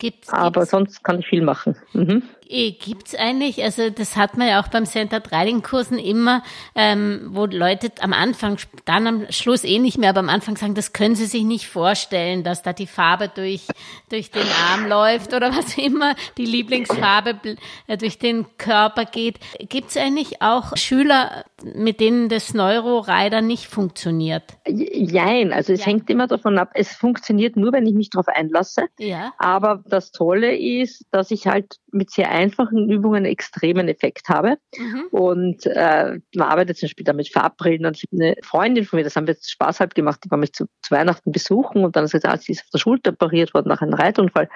Gibt's, 0.00 0.30
Aber 0.30 0.60
gibt's, 0.60 0.70
sonst 0.70 1.04
kann 1.04 1.20
ich 1.20 1.26
viel 1.26 1.42
machen. 1.42 1.76
Mhm. 1.92 2.22
Eh, 2.52 2.72
gibt's 2.72 3.14
eigentlich, 3.14 3.62
also 3.62 3.90
das 3.90 4.16
hat 4.16 4.36
man 4.36 4.48
ja 4.48 4.60
auch 4.60 4.66
beim 4.66 4.84
Center 4.84 5.22
Trading 5.22 5.62
Kursen 5.62 6.00
immer, 6.00 6.42
ähm, 6.74 7.28
wo 7.30 7.46
Leute 7.46 7.92
am 8.00 8.12
Anfang, 8.12 8.56
dann 8.86 9.06
am 9.06 9.26
Schluss 9.30 9.62
eh 9.62 9.78
nicht 9.78 9.98
mehr, 9.98 10.10
aber 10.10 10.18
am 10.18 10.28
Anfang 10.28 10.56
sagen, 10.56 10.74
das 10.74 10.92
können 10.92 11.14
sie 11.14 11.26
sich 11.26 11.44
nicht 11.44 11.68
vorstellen, 11.68 12.42
dass 12.42 12.62
da 12.62 12.72
die 12.72 12.88
Farbe 12.88 13.30
durch, 13.32 13.68
durch 14.08 14.32
den 14.32 14.46
Arm 14.68 14.88
läuft 14.88 15.32
oder 15.32 15.54
was 15.56 15.78
immer, 15.78 16.16
die 16.38 16.44
Lieblingsfarbe 16.44 17.56
äh, 17.86 17.96
durch 17.96 18.18
den 18.18 18.46
Körper 18.58 19.04
geht. 19.04 19.38
Gibt's 19.60 19.96
eigentlich 19.96 20.42
auch 20.42 20.76
Schüler, 20.76 21.44
mit 21.62 22.00
denen 22.00 22.28
das 22.28 22.52
Neuroreiter 22.52 23.42
nicht 23.42 23.66
funktioniert? 23.66 24.42
Jein, 24.66 25.52
also 25.52 25.72
es 25.72 25.80
ja. 25.80 25.86
hängt 25.86 26.10
immer 26.10 26.26
davon 26.26 26.58
ab, 26.58 26.70
es 26.74 26.96
funktioniert 26.96 27.56
nur, 27.56 27.72
wenn 27.72 27.86
ich 27.86 27.94
mich 27.94 28.10
darauf 28.10 28.26
einlasse. 28.26 28.86
Ja. 28.98 29.32
Aber 29.38 29.84
das 29.86 30.10
Tolle 30.10 30.56
ist, 30.56 31.06
dass 31.12 31.30
ich 31.30 31.46
halt 31.46 31.76
mit 31.92 32.10
sehr 32.10 32.39
einfachen 32.40 32.90
Übungen 32.90 33.18
einen 33.18 33.26
extremen 33.26 33.88
Effekt 33.88 34.28
habe. 34.28 34.56
Mhm. 34.76 35.04
Und 35.10 35.66
äh, 35.66 36.18
man 36.34 36.48
arbeitet 36.48 36.78
zum 36.78 36.86
Beispiel 36.86 37.04
da 37.04 37.12
mit 37.12 37.28
Farbbrillen. 37.28 37.86
Und 37.86 37.96
ich 37.96 38.04
habe 38.10 38.22
eine 38.22 38.36
Freundin 38.42 38.84
von 38.84 38.98
mir, 38.98 39.04
das 39.04 39.16
haben 39.16 39.26
wir 39.26 39.34
jetzt 39.34 39.50
Spaß 39.50 39.80
halt 39.80 39.94
gemacht, 39.94 40.20
die 40.24 40.30
war 40.30 40.38
mich 40.38 40.52
zu, 40.52 40.66
zu 40.82 40.94
Weihnachten 40.94 41.32
besuchen 41.32 41.84
und 41.84 41.96
dann 41.96 42.04
hat 42.04 42.10
sie 42.10 42.18
gesagt, 42.18 42.42
sie 42.42 42.52
ist 42.52 42.64
auf 42.64 42.70
der 42.70 42.78
Schulter 42.78 43.12
operiert 43.12 43.54
worden 43.54 43.68
nach 43.68 43.82
einem 43.82 43.94
Reitunfall 43.94 44.48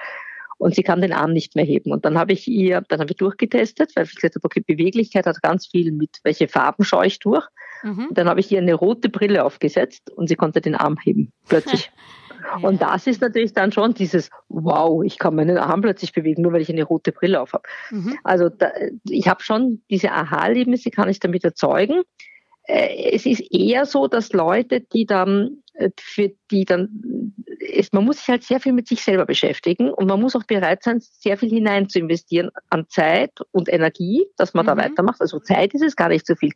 und 0.57 0.75
sie 0.75 0.83
kann 0.83 1.01
den 1.01 1.13
Arm 1.13 1.33
nicht 1.33 1.55
mehr 1.55 1.65
heben. 1.65 1.91
Und 1.91 2.05
dann 2.05 2.17
habe 2.17 2.33
ich 2.33 2.47
ihr, 2.47 2.81
dann 2.87 2.99
habe 2.99 3.11
ich 3.11 3.17
durchgetestet, 3.17 3.91
weil 3.95 4.05
ich 4.05 4.15
gesagt 4.15 4.35
habe, 4.35 4.45
okay, 4.45 4.63
Beweglichkeit 4.65 5.25
hat 5.25 5.41
ganz 5.41 5.67
viel 5.67 5.91
mit, 5.91 6.19
welche 6.23 6.47
Farben 6.47 6.83
schaue 6.83 7.07
ich 7.07 7.19
durch. 7.19 7.45
Mhm. 7.83 8.07
Und 8.07 8.17
dann 8.17 8.29
habe 8.29 8.39
ich 8.39 8.51
ihr 8.51 8.59
eine 8.59 8.73
rote 8.73 9.09
Brille 9.09 9.43
aufgesetzt 9.43 10.09
und 10.09 10.27
sie 10.27 10.35
konnte 10.35 10.61
den 10.61 10.75
Arm 10.75 10.97
heben, 11.03 11.31
plötzlich. 11.47 11.91
Und 12.61 12.81
das 12.81 13.07
ist 13.07 13.21
natürlich 13.21 13.53
dann 13.53 13.71
schon 13.71 13.93
dieses, 13.93 14.29
wow, 14.49 15.03
ich 15.03 15.17
kann 15.17 15.35
meinen 15.35 15.57
Arm 15.57 15.81
plötzlich 15.81 16.13
bewegen, 16.13 16.41
nur 16.41 16.53
weil 16.53 16.61
ich 16.61 16.69
eine 16.69 16.83
rote 16.83 17.11
Brille 17.11 17.41
auf 17.41 17.53
habe. 17.53 17.63
Mhm. 17.91 18.17
Also 18.23 18.49
da, 18.49 18.71
ich 19.09 19.27
habe 19.27 19.43
schon 19.43 19.81
diese 19.89 20.11
Aha-Erlebnisse, 20.11 20.91
kann 20.91 21.09
ich 21.09 21.19
damit 21.19 21.43
erzeugen. 21.43 22.03
Äh, 22.67 23.11
es 23.13 23.25
ist 23.25 23.41
eher 23.51 23.85
so, 23.85 24.07
dass 24.07 24.33
Leute, 24.33 24.81
die 24.81 25.05
dann, 25.05 25.63
äh, 25.73 25.89
für 25.99 26.31
die 26.51 26.65
dann, 26.65 27.33
ist, 27.59 27.93
man 27.93 28.05
muss 28.05 28.17
sich 28.17 28.27
halt 28.27 28.43
sehr 28.43 28.59
viel 28.59 28.73
mit 28.73 28.87
sich 28.87 29.01
selber 29.01 29.25
beschäftigen 29.25 29.91
und 29.91 30.07
man 30.07 30.19
muss 30.19 30.35
auch 30.35 30.43
bereit 30.43 30.83
sein, 30.83 30.99
sehr 30.99 31.37
viel 31.37 31.49
hinein 31.49 31.89
zu 31.89 31.99
investieren 31.99 32.49
an 32.69 32.87
Zeit 32.89 33.31
und 33.51 33.71
Energie, 33.71 34.25
dass 34.37 34.53
man 34.53 34.65
mhm. 34.65 34.69
da 34.69 34.77
weitermacht. 34.77 35.21
Also 35.21 35.39
Zeit 35.39 35.73
ist 35.73 35.83
es 35.83 35.95
gar 35.95 36.09
nicht 36.09 36.25
so 36.25 36.35
viel 36.35 36.51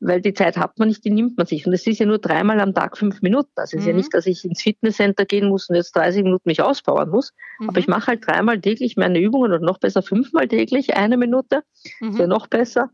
weil 0.00 0.20
die 0.20 0.34
Zeit 0.34 0.56
hat 0.56 0.78
man 0.78 0.88
nicht, 0.88 1.04
die 1.04 1.10
nimmt 1.10 1.36
man 1.36 1.46
sich. 1.46 1.66
Und 1.66 1.72
es 1.72 1.86
ist 1.86 1.98
ja 1.98 2.06
nur 2.06 2.18
dreimal 2.18 2.60
am 2.60 2.74
Tag 2.74 2.98
fünf 2.98 3.22
Minuten. 3.22 3.50
Das 3.54 3.72
ist 3.72 3.82
mhm. 3.82 3.88
ja 3.88 3.94
nicht, 3.94 4.12
dass 4.12 4.26
ich 4.26 4.44
ins 4.44 4.62
Fitnesscenter 4.62 5.24
gehen 5.24 5.48
muss 5.48 5.68
und 5.68 5.76
jetzt 5.76 5.96
30 5.96 6.22
Minuten 6.22 6.48
mich 6.48 6.60
auspowern 6.60 7.08
muss. 7.08 7.32
Mhm. 7.58 7.70
Aber 7.70 7.78
ich 7.78 7.88
mache 7.88 8.08
halt 8.08 8.26
dreimal 8.26 8.60
täglich 8.60 8.96
meine 8.96 9.18
Übungen 9.18 9.52
oder 9.52 9.64
noch 9.64 9.78
besser 9.78 10.02
fünfmal 10.02 10.48
täglich 10.48 10.96
eine 10.96 11.16
Minute. 11.16 11.62
Mhm. 12.00 12.10
Ist 12.10 12.18
ja 12.18 12.26
noch 12.26 12.46
besser. 12.46 12.90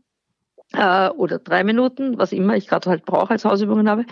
Äh, 0.73 1.09
oder 1.09 1.39
drei 1.39 1.63
Minuten, 1.63 2.17
was 2.17 2.31
immer 2.31 2.55
ich 2.55 2.67
gerade 2.67 2.89
halt 2.89 3.05
brauche 3.05 3.31
als 3.31 3.45
Hausübungen 3.45 3.89
habe. 3.89 4.05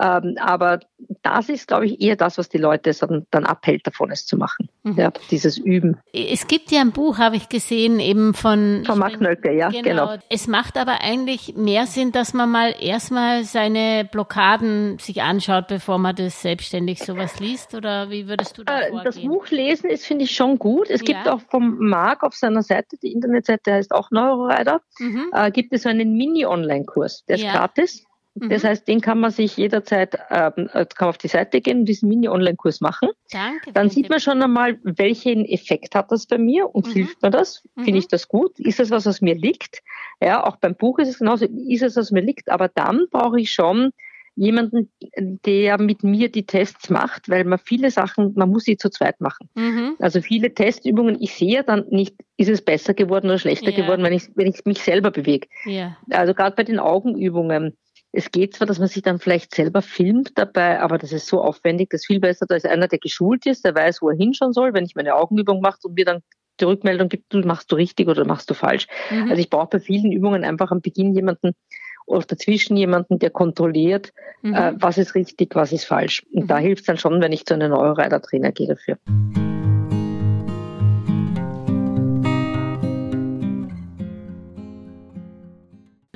Ähm, 0.00 0.36
aber 0.40 0.80
das 1.22 1.50
ist, 1.50 1.68
glaube 1.68 1.84
ich, 1.84 2.00
eher 2.00 2.16
das, 2.16 2.38
was 2.38 2.48
die 2.48 2.58
Leute 2.58 2.92
dann, 2.98 3.26
dann 3.30 3.44
abhält, 3.44 3.86
davon 3.86 4.10
es 4.10 4.24
zu 4.24 4.38
machen. 4.38 4.70
Mhm. 4.82 4.96
Ja, 4.96 5.12
dieses 5.30 5.58
Üben. 5.58 5.98
Es 6.12 6.46
gibt 6.46 6.70
ja 6.70 6.80
ein 6.80 6.92
Buch, 6.92 7.18
habe 7.18 7.36
ich 7.36 7.50
gesehen, 7.50 8.00
eben 8.00 8.32
von. 8.32 8.84
Von 8.86 8.98
Mark 8.98 9.20
Nölke, 9.20 9.52
ja, 9.52 9.68
genau. 9.68 9.82
genau. 9.82 10.16
Es 10.30 10.46
macht 10.46 10.78
aber 10.78 11.02
eigentlich 11.02 11.54
mehr 11.56 11.86
Sinn, 11.86 12.12
dass 12.12 12.32
man 12.32 12.50
mal 12.50 12.74
erstmal 12.80 13.44
seine 13.44 14.08
Blockaden 14.10 14.98
sich 14.98 15.20
anschaut, 15.20 15.68
bevor 15.68 15.98
man 15.98 16.16
das 16.16 16.40
selbstständig 16.40 17.00
sowas 17.00 17.38
liest. 17.38 17.74
Oder 17.74 18.08
wie 18.08 18.26
würdest 18.26 18.56
du 18.56 18.64
da 18.64 18.80
äh, 18.80 18.88
vorgehen? 18.88 19.04
Das 19.04 19.20
Buch 19.20 19.48
lesen 19.50 19.90
ist, 19.90 20.06
finde 20.06 20.24
ich, 20.24 20.30
schon 20.30 20.58
gut. 20.58 20.88
Es 20.88 21.02
ja. 21.02 21.14
gibt 21.14 21.28
auch 21.28 21.40
vom 21.50 21.76
Mark 21.78 22.22
auf 22.22 22.34
seiner 22.34 22.62
Seite, 22.62 22.96
die 23.02 23.12
Internetseite 23.12 23.74
heißt 23.74 23.92
auch 23.92 24.10
Neurorider, 24.10 24.80
mhm. 24.98 25.30
äh, 25.34 25.50
gibt 25.50 25.74
es 25.74 25.84
einen 25.84 26.14
Mini-Online-Kurs. 26.16 27.24
Der 27.26 27.36
ist 27.36 27.44
ja. 27.44 27.52
gratis. 27.52 28.06
Das 28.34 28.62
mhm. 28.62 28.68
heißt, 28.68 28.88
den 28.88 29.00
kann 29.00 29.18
man 29.18 29.32
sich 29.32 29.56
jederzeit, 29.56 30.16
ähm, 30.30 30.68
äh, 30.72 30.86
kann 30.86 31.08
auf 31.08 31.18
die 31.18 31.28
Seite 31.28 31.60
gehen 31.60 31.80
und 31.80 31.84
diesen 31.86 32.08
Mini-Online-Kurs 32.08 32.80
machen. 32.80 33.08
Danke. 33.30 33.72
Dann 33.72 33.90
sieht 33.90 34.08
man 34.08 34.20
schon 34.20 34.40
einmal, 34.40 34.78
welchen 34.82 35.44
Effekt 35.44 35.94
hat 35.94 36.12
das 36.12 36.26
bei 36.26 36.38
mir 36.38 36.72
und 36.72 36.86
mhm. 36.86 36.92
hilft 36.92 37.22
mir 37.22 37.30
das? 37.30 37.62
Finde 37.74 37.92
mhm. 37.92 37.98
ich 37.98 38.08
das 38.08 38.28
gut? 38.28 38.58
Ist 38.60 38.78
das 38.78 38.90
was, 38.90 39.06
was 39.06 39.20
mir 39.20 39.34
liegt? 39.34 39.82
Ja, 40.22 40.44
auch 40.44 40.56
beim 40.56 40.76
Buch 40.76 41.00
ist 41.00 41.08
es 41.08 41.18
genauso. 41.18 41.46
Ist 41.46 41.82
es, 41.82 41.96
was 41.96 42.12
mir 42.12 42.22
liegt? 42.22 42.48
Aber 42.50 42.68
dann 42.68 43.06
brauche 43.10 43.40
ich 43.40 43.52
schon 43.52 43.90
jemanden, 44.36 44.90
der 45.44 45.80
mit 45.80 46.02
mir 46.02 46.30
die 46.30 46.46
Tests 46.46 46.88
macht, 46.88 47.28
weil 47.28 47.44
man 47.44 47.58
viele 47.58 47.90
Sachen, 47.90 48.32
man 48.36 48.48
muss 48.48 48.64
sie 48.64 48.76
zu 48.76 48.88
zweit 48.88 49.20
machen. 49.20 49.50
Mhm. 49.54 49.96
Also 49.98 50.22
viele 50.22 50.54
Testübungen, 50.54 51.20
ich 51.20 51.34
sehe 51.34 51.64
dann 51.64 51.86
nicht, 51.90 52.14
ist 52.36 52.48
es 52.48 52.62
besser 52.62 52.94
geworden 52.94 53.26
oder 53.26 53.38
schlechter 53.38 53.70
ja. 53.70 53.82
geworden, 53.82 54.02
wenn 54.02 54.12
ich, 54.12 54.30
wenn 54.36 54.46
ich 54.46 54.64
mich 54.64 54.82
selber 54.82 55.10
bewege. 55.10 55.48
Ja. 55.64 55.96
Also 56.10 56.32
gerade 56.32 56.56
bei 56.56 56.62
den 56.62 56.78
Augenübungen 56.78 57.76
Es 58.12 58.30
geht 58.30 58.54
zwar, 58.54 58.66
dass 58.66 58.78
man 58.78 58.88
sich 58.88 59.02
dann 59.02 59.18
vielleicht 59.18 59.54
selber 59.54 59.82
filmt 59.82 60.32
dabei, 60.36 60.80
aber 60.80 60.98
das 60.98 61.12
ist 61.12 61.26
so 61.26 61.40
aufwendig, 61.40 61.90
das 61.90 62.00
ist 62.00 62.06
viel 62.06 62.20
besser. 62.20 62.46
Da 62.48 62.56
ist 62.56 62.66
einer, 62.66 62.88
der 62.88 62.98
geschult 62.98 63.46
ist, 63.46 63.64
der 63.64 63.74
weiß, 63.74 64.02
wo 64.02 64.10
er 64.10 64.16
hinschauen 64.16 64.52
soll, 64.52 64.74
wenn 64.74 64.84
ich 64.84 64.96
meine 64.96 65.14
Augenübung 65.14 65.60
mache 65.60 65.78
und 65.84 65.94
mir 65.94 66.04
dann 66.04 66.22
die 66.60 66.64
Rückmeldung 66.64 67.08
gibt, 67.08 67.32
du 67.32 67.38
machst 67.40 67.70
du 67.72 67.76
richtig 67.76 68.08
oder 68.08 68.24
machst 68.24 68.50
du 68.50 68.54
falsch. 68.54 68.86
Mhm. 69.10 69.30
Also 69.30 69.40
ich 69.40 69.48
brauche 69.48 69.68
bei 69.68 69.80
vielen 69.80 70.12
Übungen 70.12 70.44
einfach 70.44 70.70
am 70.70 70.80
Beginn 70.80 71.14
jemanden 71.14 71.52
oder 72.06 72.26
dazwischen 72.26 72.76
jemanden, 72.76 73.18
der 73.18 73.30
kontrolliert, 73.30 74.12
mhm. 74.42 74.54
äh, 74.54 74.72
was 74.76 74.98
ist 74.98 75.14
richtig, 75.14 75.54
was 75.54 75.72
ist 75.72 75.84
falsch. 75.84 76.26
Und 76.32 76.44
mhm. 76.44 76.48
da 76.48 76.58
hilft 76.58 76.82
es 76.82 76.86
dann 76.86 76.98
schon, 76.98 77.20
wenn 77.20 77.32
ich 77.32 77.46
zu 77.46 77.54
einem 77.54 77.70
Neuroreiter-Trainer 77.70 78.52
gehe 78.52 78.68
dafür. 78.68 78.98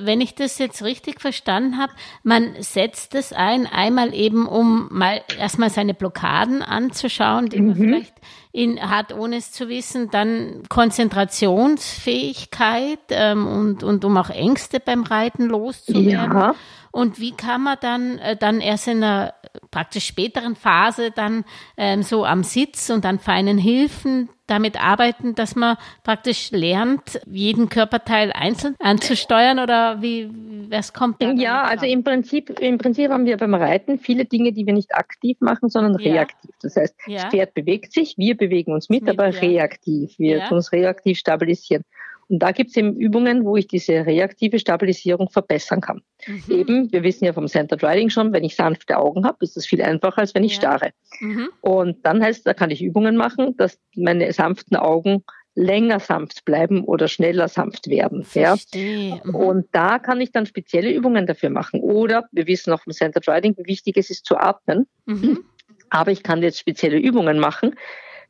Wenn 0.07 0.21
ich 0.21 0.35
das 0.35 0.59
jetzt 0.59 0.83
richtig 0.83 1.21
verstanden 1.21 1.79
habe, 1.79 1.93
man 2.23 2.55
setzt 2.61 3.15
es 3.15 3.33
ein, 3.33 3.67
einmal 3.67 4.15
eben, 4.15 4.47
um 4.47 4.89
mal 4.91 5.23
erstmal 5.39 5.71
seine 5.71 5.95
Blockaden 5.95 6.63
anzuschauen, 6.63 7.49
die 7.49 7.61
mhm. 7.61 7.67
man 7.67 7.77
vielleicht 7.77 8.15
in, 8.53 8.81
hat, 8.81 9.13
ohne 9.13 9.37
es 9.37 9.51
zu 9.51 9.69
wissen, 9.69 10.11
dann 10.11 10.63
Konzentrationsfähigkeit 10.69 13.01
ähm, 13.11 13.47
und, 13.47 13.83
und 13.83 14.05
um 14.05 14.17
auch 14.17 14.31
Ängste 14.31 14.79
beim 14.79 15.03
Reiten 15.03 15.47
loszuwerden. 15.47 16.39
Ja. 16.39 16.55
Und 16.95 17.19
wie 17.19 17.33
kann 17.33 17.61
man 17.61 17.77
dann, 17.81 18.19
äh, 18.19 18.37
dann 18.37 18.61
erst 18.61 18.87
in 18.87 19.03
einer 19.03 19.35
praktisch 19.73 20.07
späteren 20.07 20.55
Phase 20.55 21.11
dann 21.11 21.45
ähm, 21.77 22.05
so 22.05 22.25
am 22.25 22.45
Sitz 22.45 22.89
und 22.89 23.05
an 23.05 23.19
feinen 23.19 23.59
Hilfen 23.59 24.29
damit 24.47 24.81
arbeiten, 24.81 25.35
dass 25.35 25.57
man 25.57 25.77
praktisch 26.05 26.53
lernt, 26.53 27.21
jeden 27.27 27.69
Körperteil 27.69 28.31
einzeln 28.31 28.77
anzusteuern 28.79 29.59
oder 29.59 30.03
wie, 30.03 30.31
was 30.71 30.93
kommt 30.93 31.21
da? 31.21 31.33
Ja, 31.33 31.63
also 31.63 31.85
im 31.85 32.05
Prinzip, 32.05 32.61
im 32.61 32.79
Prinzip 32.79 33.11
haben 33.11 33.25
wir 33.25 33.39
beim 33.39 33.55
Reiten 33.55 33.99
viele 33.99 34.25
Dinge, 34.25 34.53
die 34.53 34.65
wir 34.65 34.73
nicht 34.73 34.95
aktiv 34.95 35.37
machen, 35.41 35.71
sondern 35.71 35.99
ja. 35.99 36.13
reaktiv. 36.13 36.53
Das 36.63 36.77
heißt, 36.77 36.95
ja. 37.09 37.23
das 37.23 37.31
Pferd 37.33 37.55
bewegt 37.55 37.93
sich, 37.93 38.17
wir 38.19 38.37
bewegen 38.37 38.73
uns 38.73 38.89
mit, 38.89 39.03
mit 39.03 39.11
aber 39.11 39.31
ja. 39.31 39.41
reaktiv. 39.41 40.17
Wir 40.19 40.45
tun 40.45 40.59
uns 40.59 40.71
reaktiv 40.71 41.19
stabilisieren. 41.19 41.85
Und 42.29 42.39
da 42.41 42.53
gibt 42.53 42.71
es 42.71 42.77
eben 42.77 42.97
Übungen, 42.97 43.45
wo 43.45 43.57
ich 43.57 43.67
diese 43.67 44.07
reaktive 44.07 44.59
Stabilisierung 44.59 45.29
verbessern 45.29 45.81
kann. 45.81 46.03
Mhm. 46.27 46.43
Eben, 46.49 46.93
wir 46.93 47.03
wissen 47.03 47.25
ja 47.25 47.33
vom 47.33 47.47
Centered 47.47 47.83
Riding 47.83 48.11
schon, 48.11 48.33
wenn 48.33 48.45
ich 48.45 48.57
sanfte 48.57 48.99
Augen 48.99 49.25
habe, 49.27 49.39
ist 49.41 49.57
das 49.57 49.67
viel 49.67 49.83
einfacher, 49.83 50.19
als 50.19 50.35
wenn 50.35 50.45
ich 50.45 50.53
ja. 50.53 50.59
starre. 50.59 50.91
Mhm. 51.21 51.49
Und 51.61 52.05
dann 52.07 52.23
heißt, 52.23 52.47
da 52.47 52.55
kann 52.55 52.71
ich 52.71 52.83
Übungen 52.83 53.17
machen, 53.17 53.57
dass 53.57 53.79
meine 53.95 54.33
sanften 54.33 54.77
Augen 54.77 55.25
länger 55.55 56.01
sanft 56.01 56.45
bleiben 56.45 56.85
oder 56.85 57.09
schneller 57.09 57.49
sanft 57.49 57.89
werden. 57.89 58.27
Ja? 58.35 58.57
Mhm. 58.75 59.35
Und 59.35 59.67
da 59.73 59.99
kann 59.99 60.21
ich 60.21 60.33
dann 60.33 60.47
spezielle 60.47 60.93
Übungen 60.93 61.27
dafür 61.27 61.51
machen. 61.51 61.81
Oder 61.81 62.25
wir 62.33 62.47
wissen 62.47 62.73
auch 62.73 62.83
vom 62.83 62.93
Centered 62.93 63.29
Riding, 63.29 63.55
wie 63.59 63.67
wichtig 63.67 63.97
es 63.97 64.11
ist 64.11 64.27
zu 64.27 64.37
atmen. 64.37 64.87
Mhm. 65.07 65.45
Aber 65.91 66.11
ich 66.11 66.23
kann 66.23 66.43
jetzt 66.43 66.59
spezielle 66.59 66.99
Übungen 66.99 67.39
machen, 67.39 67.77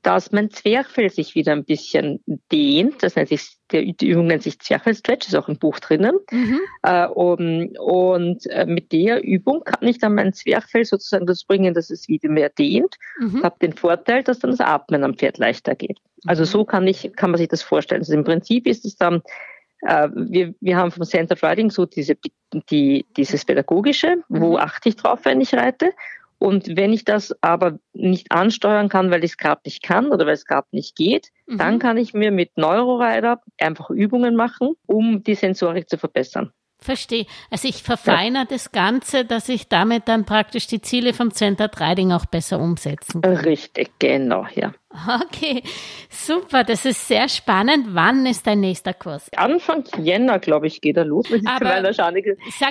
dass 0.04 0.32
mein 0.32 0.50
Zwerchfell 0.50 1.08
sich 1.08 1.34
wieder 1.34 1.52
ein 1.52 1.64
bisschen 1.64 2.22
dehnt. 2.52 3.02
Das 3.02 3.16
nennt 3.16 3.30
sich, 3.30 3.56
die 3.72 4.06
Übung 4.06 4.26
nennt 4.26 4.42
sich 4.42 4.60
Zwerchfell-Stretch, 4.60 5.26
ist 5.26 5.34
auch 5.34 5.48
im 5.48 5.58
Buch 5.58 5.80
drinnen. 5.80 6.18
Mhm. 6.30 6.60
Äh, 6.82 7.06
um, 7.06 7.70
und 7.78 8.46
äh, 8.50 8.66
mit 8.66 8.92
der 8.92 9.24
Übung 9.24 9.64
kann 9.64 9.88
ich 9.88 9.98
dann 9.98 10.14
mein 10.14 10.34
Zwerchfell 10.34 10.84
sozusagen 10.84 11.26
dazu 11.26 11.46
bringen, 11.48 11.72
dass 11.72 11.88
es 11.88 12.06
wieder 12.06 12.28
mehr 12.28 12.50
dehnt. 12.50 12.96
Mhm. 13.18 13.42
habe 13.42 13.56
den 13.62 13.72
Vorteil, 13.72 14.22
dass 14.22 14.40
dann 14.40 14.50
das 14.50 14.60
Atmen 14.60 15.04
am 15.04 15.14
Pferd 15.14 15.38
leichter 15.38 15.74
geht. 15.74 15.98
Also 16.26 16.42
mhm. 16.42 16.46
so 16.48 16.64
kann 16.66 16.86
ich, 16.86 17.12
kann 17.16 17.30
man 17.30 17.38
sich 17.38 17.48
das 17.48 17.62
vorstellen. 17.62 18.02
Also 18.02 18.12
im 18.12 18.24
Prinzip 18.24 18.66
ist 18.66 18.84
es 18.84 18.96
dann 18.96 19.22
äh, 19.80 20.08
wir, 20.14 20.54
wir 20.60 20.76
haben 20.76 20.90
vom 20.90 21.04
Center 21.04 21.34
of 21.34 21.42
Riding 21.42 21.70
so 21.70 21.86
diese, 21.86 22.16
die, 22.70 23.06
dieses 23.16 23.44
Pädagogische, 23.44 24.18
wo 24.28 24.52
mhm. 24.52 24.56
achte 24.56 24.90
ich 24.90 24.96
drauf, 24.96 25.20
wenn 25.24 25.40
ich 25.40 25.54
reite. 25.54 25.92
Und 26.44 26.76
wenn 26.76 26.92
ich 26.92 27.06
das 27.06 27.34
aber 27.40 27.78
nicht 27.94 28.30
ansteuern 28.30 28.90
kann, 28.90 29.10
weil 29.10 29.24
ich 29.24 29.30
es 29.30 29.36
gerade 29.38 29.62
nicht 29.64 29.82
kann 29.82 30.08
oder 30.08 30.26
weil 30.26 30.34
es 30.34 30.44
gerade 30.44 30.66
nicht 30.72 30.94
geht, 30.94 31.30
mhm. 31.46 31.56
dann 31.56 31.78
kann 31.78 31.96
ich 31.96 32.12
mir 32.12 32.30
mit 32.30 32.58
Neurorider 32.58 33.40
einfach 33.58 33.88
Übungen 33.88 34.36
machen, 34.36 34.74
um 34.84 35.22
die 35.22 35.36
Sensorik 35.36 35.88
zu 35.88 35.96
verbessern. 35.96 36.52
Verstehe. 36.78 37.24
Also 37.48 37.66
ich 37.66 37.82
verfeinere 37.82 38.42
ja. 38.42 38.48
das 38.50 38.72
Ganze, 38.72 39.24
dass 39.24 39.48
ich 39.48 39.68
damit 39.68 40.06
dann 40.06 40.26
praktisch 40.26 40.66
die 40.66 40.82
Ziele 40.82 41.14
vom 41.14 41.32
Center 41.32 41.70
Trading 41.70 42.12
auch 42.12 42.26
besser 42.26 42.60
umsetzen 42.60 43.22
kann. 43.22 43.36
Richtig, 43.36 43.98
genau, 43.98 44.46
ja. 44.54 44.74
Okay, 45.24 45.64
super, 46.08 46.62
das 46.62 46.84
ist 46.84 47.08
sehr 47.08 47.28
spannend. 47.28 47.88
Wann 47.90 48.26
ist 48.26 48.46
dein 48.46 48.60
nächster 48.60 48.94
Kurs? 48.94 49.28
Anfang 49.36 49.82
Jänner, 49.98 50.38
glaube 50.38 50.68
ich, 50.68 50.80
geht 50.80 50.96
er 50.96 51.04
los. 51.04 51.26
Aber 51.44 51.92
sag 51.92 52.14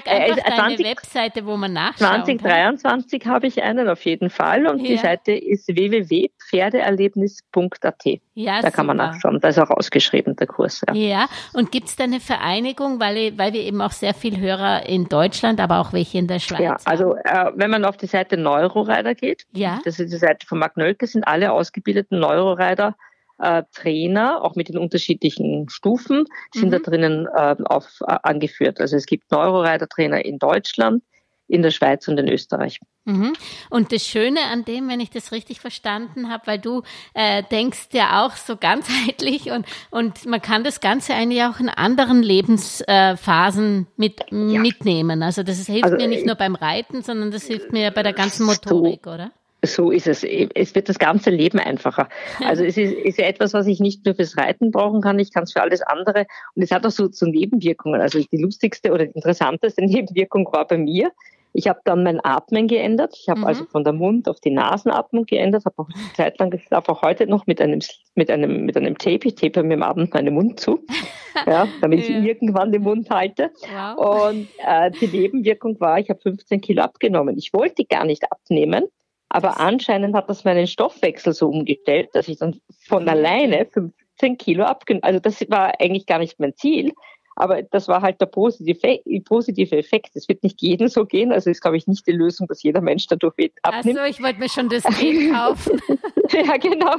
äh, 0.07 0.09
einfach 0.09 0.37
äh, 0.37 0.43
deine 0.45 0.77
20, 0.77 0.85
Webseite, 0.85 1.45
wo 1.45 1.57
man 1.57 1.73
nachschaut. 1.73 2.25
2023 2.25 3.27
habe 3.27 3.47
ich 3.47 3.61
einen 3.61 3.89
auf 3.89 4.05
jeden 4.05 4.29
Fall 4.29 4.67
und 4.67 4.79
ja. 4.79 4.87
die 4.87 4.95
Seite 4.97 5.33
ist 5.33 5.67
www.pferdeerlebnis.at. 5.67 8.21
Ja, 8.35 8.55
da 8.55 8.61
super. 8.61 8.71
kann 8.71 8.87
man 8.87 8.97
nachschauen, 8.97 9.39
da 9.39 9.49
ist 9.49 9.59
auch 9.59 9.69
ausgeschrieben 9.69 10.35
der 10.35 10.47
Kurs. 10.47 10.81
Ja, 10.87 10.95
ja. 10.95 11.27
und 11.53 11.71
gibt 11.71 11.89
es 11.89 11.95
da 11.95 12.05
eine 12.05 12.19
Vereinigung, 12.19 12.99
weil, 12.99 13.37
weil 13.37 13.53
wir 13.53 13.61
eben 13.61 13.79
auch 13.81 13.91
sehr 13.91 14.15
viele 14.15 14.39
Hörer 14.39 14.87
in 14.87 15.07
Deutschland, 15.07 15.59
aber 15.59 15.79
auch 15.79 15.93
welche 15.93 16.17
in 16.17 16.25
der 16.27 16.39
Schweiz 16.39 16.59
Ja, 16.59 16.77
also 16.85 17.15
äh, 17.15 17.51
wenn 17.53 17.69
man 17.69 17.85
auf 17.85 17.97
die 17.97 18.07
Seite 18.07 18.37
Neurorider 18.37 19.13
geht, 19.13 19.45
ja. 19.51 19.79
das 19.85 19.99
ist 19.99 20.11
die 20.11 20.17
Seite 20.17 20.47
von 20.47 20.57
Mark 20.57 20.77
Nölke, 20.77 21.05
sind 21.05 21.27
alle 21.27 21.51
ausgebildeten 21.51 22.12
Neurorider 22.19 22.95
äh, 23.39 23.63
Trainer, 23.73 24.43
auch 24.43 24.55
mit 24.55 24.69
den 24.69 24.77
unterschiedlichen 24.77 25.69
Stufen, 25.69 26.25
sind 26.53 26.67
mhm. 26.67 26.71
da 26.71 26.79
drinnen 26.79 27.27
äh, 27.27 27.55
auf, 27.65 28.01
äh, 28.01 28.17
angeführt. 28.23 28.79
Also 28.79 28.95
es 28.95 29.05
gibt 29.05 29.31
Neurorider-Trainer 29.31 30.23
in 30.23 30.39
Deutschland, 30.39 31.03
in 31.47 31.61
der 31.61 31.71
Schweiz 31.71 32.07
und 32.07 32.17
in 32.17 32.29
Österreich. 32.29 32.79
Mhm. 33.05 33.33
Und 33.69 33.91
das 33.91 34.07
Schöne 34.07 34.39
an 34.51 34.63
dem, 34.63 34.87
wenn 34.87 35.01
ich 35.01 35.09
das 35.09 35.33
richtig 35.33 35.59
verstanden 35.59 36.29
habe, 36.29 36.47
weil 36.47 36.59
du 36.59 36.83
äh, 37.13 37.43
denkst 37.43 37.89
ja 37.91 38.25
auch 38.25 38.35
so 38.37 38.55
ganzheitlich 38.59 39.51
und, 39.51 39.65
und 39.91 40.25
man 40.25 40.41
kann 40.41 40.63
das 40.63 40.79
Ganze 40.79 41.13
eigentlich 41.13 41.43
auch 41.43 41.59
in 41.59 41.69
anderen 41.69 42.23
Lebensphasen 42.23 43.87
mit, 43.97 44.21
ja. 44.31 44.59
mitnehmen. 44.59 45.21
Also 45.21 45.43
das 45.43 45.65
hilft 45.65 45.83
also, 45.83 45.97
mir 45.97 46.07
nicht 46.07 46.25
nur 46.25 46.35
beim 46.35 46.55
Reiten, 46.55 47.01
sondern 47.01 47.31
das 47.31 47.43
hilft 47.45 47.73
mir 47.73 47.91
bei 47.91 48.03
der 48.03 48.13
ganzen 48.13 48.45
Motorik, 48.45 49.01
so, 49.03 49.11
oder? 49.11 49.31
So 49.65 49.91
ist 49.91 50.07
es. 50.07 50.23
Es 50.23 50.75
wird 50.75 50.89
das 50.89 50.99
ganze 50.99 51.29
Leben 51.29 51.57
einfacher. 51.59 52.09
Also 52.45 52.63
es 52.63 52.77
ist, 52.77 52.93
ist 52.93 53.17
ja 53.17 53.25
etwas, 53.25 53.53
was 53.53 53.65
ich 53.67 53.79
nicht 53.79 54.05
nur 54.05 54.13
fürs 54.13 54.37
Reiten 54.37 54.71
brauchen 54.71 55.01
kann, 55.01 55.19
ich 55.19 55.31
kann 55.31 55.43
es 55.43 55.53
für 55.53 55.61
alles 55.61 55.81
andere. 55.81 56.25
Und 56.55 56.63
es 56.63 56.71
hat 56.71 56.85
auch 56.85 56.91
so, 56.91 57.09
so 57.11 57.25
Nebenwirkungen. 57.25 58.01
Also 58.01 58.19
die 58.19 58.37
lustigste 58.37 58.91
oder 58.91 59.05
die 59.05 59.13
interessanteste 59.13 59.81
Nebenwirkung 59.85 60.47
war 60.51 60.67
bei 60.67 60.77
mir. 60.77 61.11
Ich 61.55 61.67
habe 61.67 61.79
dann 61.85 62.03
mein 62.03 62.19
Atmen 62.25 62.67
geändert. 62.67 63.15
Ich 63.17 63.29
habe 63.29 63.41
mhm. 63.41 63.45
also 63.45 63.65
von 63.65 63.83
der 63.83 63.93
Mund 63.93 64.27
auf 64.27 64.39
die 64.39 64.49
Nasenatmung 64.49 65.25
geändert, 65.25 65.65
habe 65.65 65.75
auch 65.77 65.87
eine 65.87 66.13
Zeit 66.15 66.39
lang, 66.39 66.59
darf 66.69 66.89
auch 66.89 67.03
heute 67.03 67.27
noch 67.27 67.45
mit 67.45 67.61
einem, 67.61 67.79
mit 68.15 68.31
einem, 68.31 68.65
mit 68.65 68.75
einem 68.75 68.97
Tape, 68.97 69.27
ich 69.27 69.35
tape 69.35 69.61
mir 69.61 69.75
am 69.75 69.83
Abend 69.83 70.13
meinen 70.13 70.33
Mund 70.33 70.59
zu, 70.59 70.83
ja, 71.45 71.67
damit 71.79 71.99
ich 71.99 72.09
irgendwann 72.09 72.71
den 72.71 72.81
Mund 72.81 73.09
halte. 73.11 73.51
Wow. 73.71 74.31
Und 74.31 74.47
äh, 74.65 74.89
die 74.99 75.07
Nebenwirkung 75.07 75.79
war, 75.79 75.99
ich 75.99 76.09
habe 76.09 76.19
15 76.19 76.59
Kilo 76.59 76.81
abgenommen. 76.81 77.37
Ich 77.37 77.53
wollte 77.53 77.85
gar 77.85 78.03
nicht 78.03 78.23
abnehmen. 78.31 78.85
Aber 79.33 79.59
anscheinend 79.59 80.15
hat 80.15 80.29
das 80.29 80.43
meinen 80.43 80.67
Stoffwechsel 80.67 81.33
so 81.33 81.49
umgestellt, 81.49 82.09
dass 82.13 82.27
ich 82.27 82.37
dann 82.37 82.59
von 82.87 83.09
alleine 83.09 83.65
15 83.65 84.37
Kilo 84.37 84.63
abgenommen 84.63 85.03
Also 85.03 85.19
das 85.19 85.41
war 85.49 85.73
eigentlich 85.79 86.05
gar 86.05 86.19
nicht 86.19 86.39
mein 86.39 86.55
Ziel. 86.55 86.93
Aber 87.35 87.63
das 87.63 87.87
war 87.87 88.03
halt 88.03 88.21
der 88.21 88.27
positive, 88.27 88.99
positive 89.25 89.75
Effekt. 89.75 90.15
Es 90.15 90.29
wird 90.29 90.43
nicht 90.43 90.61
jedem 90.61 90.87
so 90.87 91.03
gehen. 91.05 91.31
Also 91.31 91.49
ist, 91.49 91.61
glaube 91.61 91.77
ich, 91.77 91.87
nicht 91.87 92.05
die 92.05 92.11
Lösung, 92.11 92.45
dass 92.45 92.61
jeder 92.61 92.79
Mensch 92.79 93.07
dadurch 93.07 93.33
abnimmt. 93.63 93.97
Also 93.97 94.11
ich 94.11 94.21
wollte 94.21 94.39
mir 94.39 94.49
schon 94.49 94.69
das 94.69 94.83
Gel 94.99 95.31
kaufen. 95.31 95.81
ja, 96.29 96.57
genau. 96.57 96.95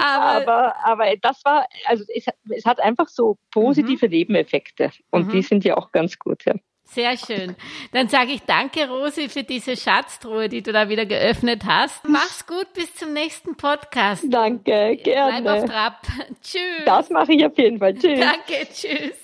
aber, 0.00 0.42
aber, 0.42 0.74
aber, 0.84 1.16
das 1.22 1.44
war, 1.44 1.64
also 1.84 2.02
es, 2.12 2.26
es 2.50 2.64
hat 2.64 2.80
einfach 2.80 3.06
so 3.06 3.38
positive 3.52 4.06
mhm. 4.06 4.12
Nebeneffekte. 4.12 4.90
Und 5.10 5.28
mhm. 5.28 5.30
die 5.30 5.42
sind 5.42 5.64
ja 5.64 5.76
auch 5.76 5.92
ganz 5.92 6.18
gut. 6.18 6.44
Ja. 6.44 6.54
Sehr 6.94 7.16
schön. 7.16 7.56
Dann 7.92 8.08
sage 8.08 8.32
ich 8.32 8.42
danke, 8.42 8.88
Rosi, 8.88 9.28
für 9.28 9.42
diese 9.42 9.76
Schatztruhe, 9.76 10.48
die 10.48 10.62
du 10.62 10.72
da 10.72 10.88
wieder 10.88 11.06
geöffnet 11.06 11.62
hast. 11.66 12.06
Mach's 12.08 12.46
gut, 12.46 12.72
bis 12.74 12.94
zum 12.94 13.12
nächsten 13.12 13.56
Podcast. 13.56 14.24
Danke, 14.28 14.96
gerne. 15.02 15.42
Bleib 15.42 15.64
auf 15.64 15.70
Trab. 15.70 16.02
Tschüss. 16.42 16.84
Das 16.84 17.10
mache 17.10 17.32
ich 17.32 17.44
auf 17.44 17.58
jeden 17.58 17.78
Fall. 17.78 17.94
Tschüss. 17.94 18.20
Danke, 18.20 18.68
tschüss. 18.72 19.23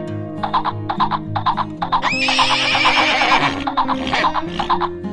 Thank 4.71 5.05
you. 5.05 5.10